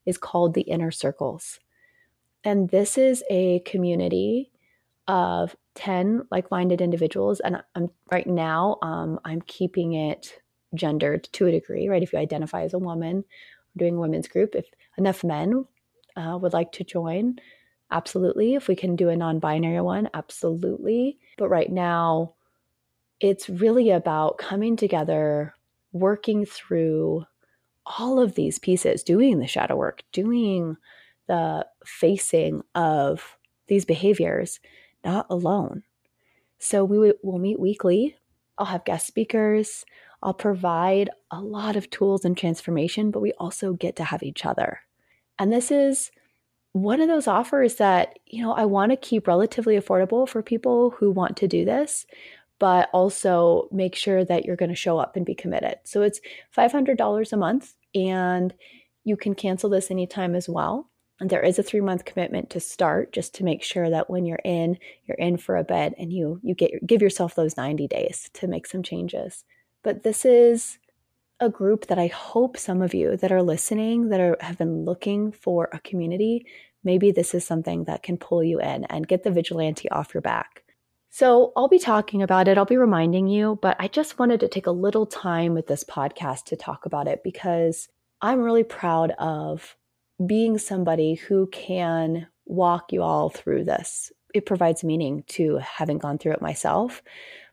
is 0.06 0.18
called 0.18 0.54
the 0.54 0.62
Inner 0.62 0.90
Circles. 0.90 1.58
And 2.44 2.68
this 2.70 2.98
is 2.98 3.22
a 3.30 3.60
community 3.60 4.50
of 5.08 5.56
10 5.74 6.26
like-minded 6.30 6.80
individuals 6.80 7.40
and 7.40 7.62
I'm 7.74 7.90
right 8.10 8.26
now 8.26 8.76
um, 8.82 9.18
I'm 9.24 9.40
keeping 9.42 9.94
it 9.94 10.41
gendered 10.74 11.24
to 11.32 11.46
a 11.46 11.50
degree, 11.50 11.88
right? 11.88 12.02
If 12.02 12.12
you 12.12 12.18
identify 12.18 12.62
as 12.62 12.74
a 12.74 12.78
woman, 12.78 13.24
doing 13.76 13.96
a 13.96 14.00
women's 14.00 14.28
group. 14.28 14.54
If 14.54 14.66
enough 14.98 15.24
men 15.24 15.66
uh, 16.16 16.38
would 16.40 16.52
like 16.52 16.72
to 16.72 16.84
join, 16.84 17.38
absolutely. 17.90 18.54
If 18.54 18.68
we 18.68 18.76
can 18.76 18.96
do 18.96 19.08
a 19.08 19.16
non-binary 19.16 19.80
one, 19.80 20.08
absolutely. 20.14 21.18
But 21.38 21.48
right 21.48 21.70
now, 21.70 22.34
it's 23.20 23.48
really 23.48 23.90
about 23.90 24.38
coming 24.38 24.76
together, 24.76 25.54
working 25.92 26.44
through 26.44 27.24
all 27.86 28.20
of 28.20 28.34
these 28.34 28.58
pieces, 28.58 29.02
doing 29.02 29.38
the 29.38 29.46
shadow 29.46 29.76
work, 29.76 30.02
doing 30.12 30.76
the 31.28 31.66
facing 31.84 32.62
of 32.74 33.36
these 33.68 33.84
behaviors, 33.84 34.60
not 35.04 35.26
alone. 35.30 35.82
So 36.58 36.84
we 36.84 37.12
will 37.22 37.38
meet 37.38 37.58
weekly. 37.58 38.16
I'll 38.58 38.66
have 38.66 38.84
guest 38.84 39.06
speakers. 39.06 39.84
I'll 40.22 40.34
provide 40.34 41.10
a 41.30 41.40
lot 41.40 41.76
of 41.76 41.90
tools 41.90 42.24
and 42.24 42.36
transformation, 42.36 43.10
but 43.10 43.20
we 43.20 43.32
also 43.32 43.72
get 43.72 43.96
to 43.96 44.04
have 44.04 44.22
each 44.22 44.46
other. 44.46 44.80
And 45.38 45.52
this 45.52 45.70
is 45.70 46.10
one 46.72 47.00
of 47.00 47.08
those 47.08 47.26
offers 47.26 47.76
that, 47.76 48.18
you 48.26 48.42
know, 48.42 48.52
I 48.52 48.64
want 48.64 48.92
to 48.92 48.96
keep 48.96 49.26
relatively 49.26 49.78
affordable 49.78 50.28
for 50.28 50.42
people 50.42 50.90
who 50.90 51.10
want 51.10 51.36
to 51.38 51.48
do 51.48 51.64
this, 51.64 52.06
but 52.58 52.88
also 52.92 53.68
make 53.72 53.94
sure 53.94 54.24
that 54.24 54.44
you're 54.44 54.56
going 54.56 54.70
to 54.70 54.76
show 54.76 54.98
up 54.98 55.16
and 55.16 55.26
be 55.26 55.34
committed. 55.34 55.76
So 55.84 56.02
it's 56.02 56.20
$500 56.56 57.32
a 57.32 57.36
month 57.36 57.74
and 57.94 58.54
you 59.04 59.16
can 59.16 59.34
cancel 59.34 59.68
this 59.68 59.90
anytime 59.90 60.34
as 60.34 60.48
well. 60.48 60.88
And 61.20 61.28
there 61.28 61.42
is 61.42 61.58
a 61.58 61.62
three 61.62 61.80
month 61.80 62.04
commitment 62.04 62.50
to 62.50 62.60
start 62.60 63.12
just 63.12 63.34
to 63.34 63.44
make 63.44 63.62
sure 63.62 63.90
that 63.90 64.08
when 64.08 64.24
you're 64.24 64.40
in, 64.44 64.78
you're 65.04 65.16
in 65.18 65.36
for 65.36 65.56
a 65.56 65.64
bit 65.64 65.94
and 65.98 66.12
you 66.12 66.40
you 66.42 66.54
get 66.54 66.84
give 66.86 67.02
yourself 67.02 67.34
those 67.34 67.56
90 67.56 67.86
days 67.86 68.30
to 68.34 68.48
make 68.48 68.66
some 68.66 68.82
changes. 68.82 69.44
But 69.82 70.02
this 70.02 70.24
is 70.24 70.78
a 71.40 71.48
group 71.48 71.86
that 71.88 71.98
I 71.98 72.06
hope 72.06 72.56
some 72.56 72.82
of 72.82 72.94
you 72.94 73.16
that 73.16 73.32
are 73.32 73.42
listening 73.42 74.10
that 74.10 74.20
are, 74.20 74.36
have 74.40 74.58
been 74.58 74.84
looking 74.84 75.32
for 75.32 75.68
a 75.72 75.80
community, 75.80 76.46
maybe 76.84 77.10
this 77.10 77.34
is 77.34 77.44
something 77.44 77.84
that 77.84 78.02
can 78.02 78.16
pull 78.16 78.44
you 78.44 78.60
in 78.60 78.84
and 78.84 79.08
get 79.08 79.24
the 79.24 79.30
vigilante 79.30 79.90
off 79.90 80.14
your 80.14 80.20
back. 80.20 80.62
So 81.10 81.52
I'll 81.56 81.68
be 81.68 81.78
talking 81.78 82.22
about 82.22 82.48
it, 82.48 82.56
I'll 82.56 82.64
be 82.64 82.76
reminding 82.76 83.26
you, 83.26 83.58
but 83.60 83.76
I 83.78 83.88
just 83.88 84.18
wanted 84.18 84.40
to 84.40 84.48
take 84.48 84.66
a 84.66 84.70
little 84.70 85.04
time 85.04 85.52
with 85.52 85.66
this 85.66 85.84
podcast 85.84 86.44
to 86.44 86.56
talk 86.56 86.86
about 86.86 87.08
it 87.08 87.22
because 87.22 87.88
I'm 88.22 88.40
really 88.40 88.64
proud 88.64 89.10
of 89.18 89.76
being 90.24 90.58
somebody 90.58 91.14
who 91.14 91.48
can 91.48 92.28
walk 92.46 92.92
you 92.92 93.02
all 93.02 93.30
through 93.30 93.64
this. 93.64 94.12
It 94.32 94.46
provides 94.46 94.84
meaning 94.84 95.24
to 95.28 95.56
having 95.58 95.98
gone 95.98 96.18
through 96.18 96.32
it 96.32 96.40
myself 96.40 97.02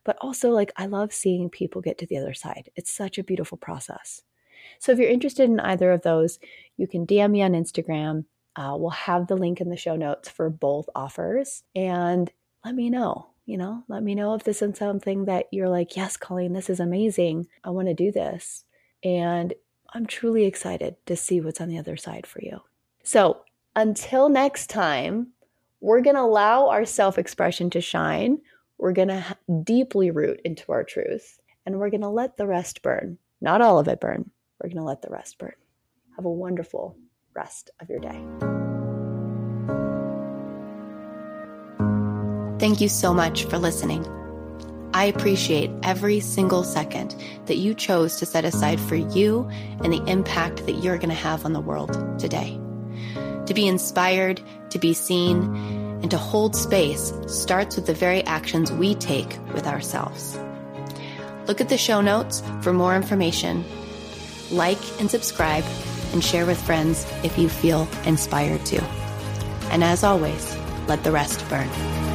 but 0.04 0.18
also 0.22 0.52
like 0.52 0.72
I 0.78 0.86
love 0.86 1.14
seeing 1.14 1.50
people 1.50 1.82
get 1.82 1.98
to 2.00 2.06
the 2.06 2.18
other 2.18 2.34
side. 2.34 2.70
It's 2.76 2.92
such 2.92 3.18
a 3.18 3.24
beautiful 3.24 3.58
process. 3.58 4.22
So 4.80 4.92
if 4.92 5.00
you're 5.00 5.10
interested 5.10 5.50
in 5.50 5.60
either 5.60 5.92
of 5.92 6.02
those, 6.02 6.40
you 6.78 6.88
can 6.88 7.06
DM 7.06 7.32
me 7.32 7.42
on 7.42 7.52
Instagram. 7.52 8.26
Uh, 8.56 8.76
we'll 8.78 8.90
have 8.92 9.28
the 9.28 9.38
link 9.38 9.62
in 9.62 9.70
the 9.70 9.78
show 9.78 9.96
notes 9.96 10.30
for 10.30 10.50
both 10.50 10.90
offers 10.96 11.64
and 11.76 12.32
let 12.66 12.76
me 12.76 12.90
know. 12.90 13.28
You 13.46 13.58
know, 13.58 13.84
let 13.88 14.04
me 14.04 14.14
know 14.14 14.36
if 14.36 14.44
this 14.44 14.62
is 14.62 14.78
something 14.78 15.26
that 15.26 15.48
you're 15.52 15.70
like, 15.70 15.96
yes, 15.96 16.18
Colleen, 16.18 16.54
this 16.54 16.70
is 16.70 16.80
amazing. 16.80 17.48
I 17.64 17.72
want 17.72 17.88
to 17.88 17.96
do 17.96 18.12
this. 18.12 18.64
And 19.04 19.54
I'm 19.94 20.06
truly 20.06 20.46
excited 20.46 20.98
to 21.08 21.16
see 21.16 21.42
what's 21.42 21.60
on 21.60 21.68
the 21.68 21.80
other 21.80 21.98
side 21.98 22.28
for 22.28 22.42
you. 22.44 22.60
So 23.04 23.42
until 23.76 24.30
next 24.30 24.68
time, 24.68 25.30
we're 25.82 26.02
going 26.02 26.16
to 26.16 26.22
allow 26.22 26.68
our 26.70 26.86
self 26.86 27.18
expression 27.18 27.70
to 27.72 27.82
shine. 27.82 28.40
We're 28.80 28.94
going 28.94 29.10
to 29.10 29.38
deeply 29.64 30.10
root 30.10 30.40
into 30.46 30.72
our 30.72 30.86
truth 30.86 31.38
and 31.66 31.78
we're 31.78 31.90
going 31.90 32.02
to 32.02 32.08
let 32.08 32.38
the 32.38 32.48
rest 32.48 32.82
burn. 32.82 33.18
Not 33.42 33.60
all 33.60 33.78
of 33.78 33.90
it 33.90 34.00
burn. 34.00 34.32
We're 34.60 34.70
going 34.70 34.78
to 34.78 34.86
let 34.86 35.02
the 35.02 35.10
rest 35.10 35.38
burn. 35.38 35.54
Have 36.16 36.24
a 36.24 36.32
wonderful 36.32 36.96
rest 37.36 37.72
of 37.82 37.90
your 37.90 38.00
day. 38.00 38.24
Thank 42.58 42.80
you 42.80 42.88
so 42.88 43.14
much 43.14 43.44
for 43.46 43.58
listening. 43.58 44.08
I 44.94 45.06
appreciate 45.06 45.70
every 45.84 46.22
single 46.22 46.64
second 46.64 47.16
that 47.48 47.58
you 47.58 47.74
chose 47.74 48.16
to 48.18 48.26
set 48.26 48.46
aside 48.46 48.80
for 48.80 48.96
you 48.96 49.48
and 49.84 49.92
the 49.92 50.04
impact 50.08 50.66
that 50.66 50.84
you're 50.84 50.98
going 50.98 51.10
to 51.10 51.16
have 51.16 51.44
on 51.44 51.52
the 51.52 51.60
world 51.60 52.18
today. 52.18 52.60
To 53.46 53.54
be 53.54 53.68
inspired, 53.68 54.42
to 54.70 54.80
be 54.80 54.94
seen, 54.94 55.79
and 56.02 56.12
to 56.12 56.18
hold 56.18 56.56
space 56.56 57.14
starts 57.28 57.76
with 57.76 57.86
the 57.86 57.94
very 57.94 58.24
actions 58.26 58.72
we 58.72 58.96
take 58.96 59.38
with 59.54 59.68
ourselves. 59.68 60.40
Look 61.48 61.62
at 61.62 61.70
the 61.70 61.78
show 61.78 62.02
notes 62.02 62.44
for 62.62 62.74
more 62.74 62.96
information. 62.96 63.66
Like 64.52 64.80
and 65.00 65.10
subscribe 65.10 65.64
and 66.14 66.24
share 66.24 66.46
with 66.46 66.62
friends 66.62 67.06
if 67.24 67.38
you 67.38 67.50
feel 67.50 67.88
inspired 68.06 68.66
to. 68.68 68.84
And 69.72 69.84
as 69.84 70.04
always, 70.04 70.56
let 70.88 71.04
the 71.04 71.12
rest 71.12 71.48
burn. 71.50 72.09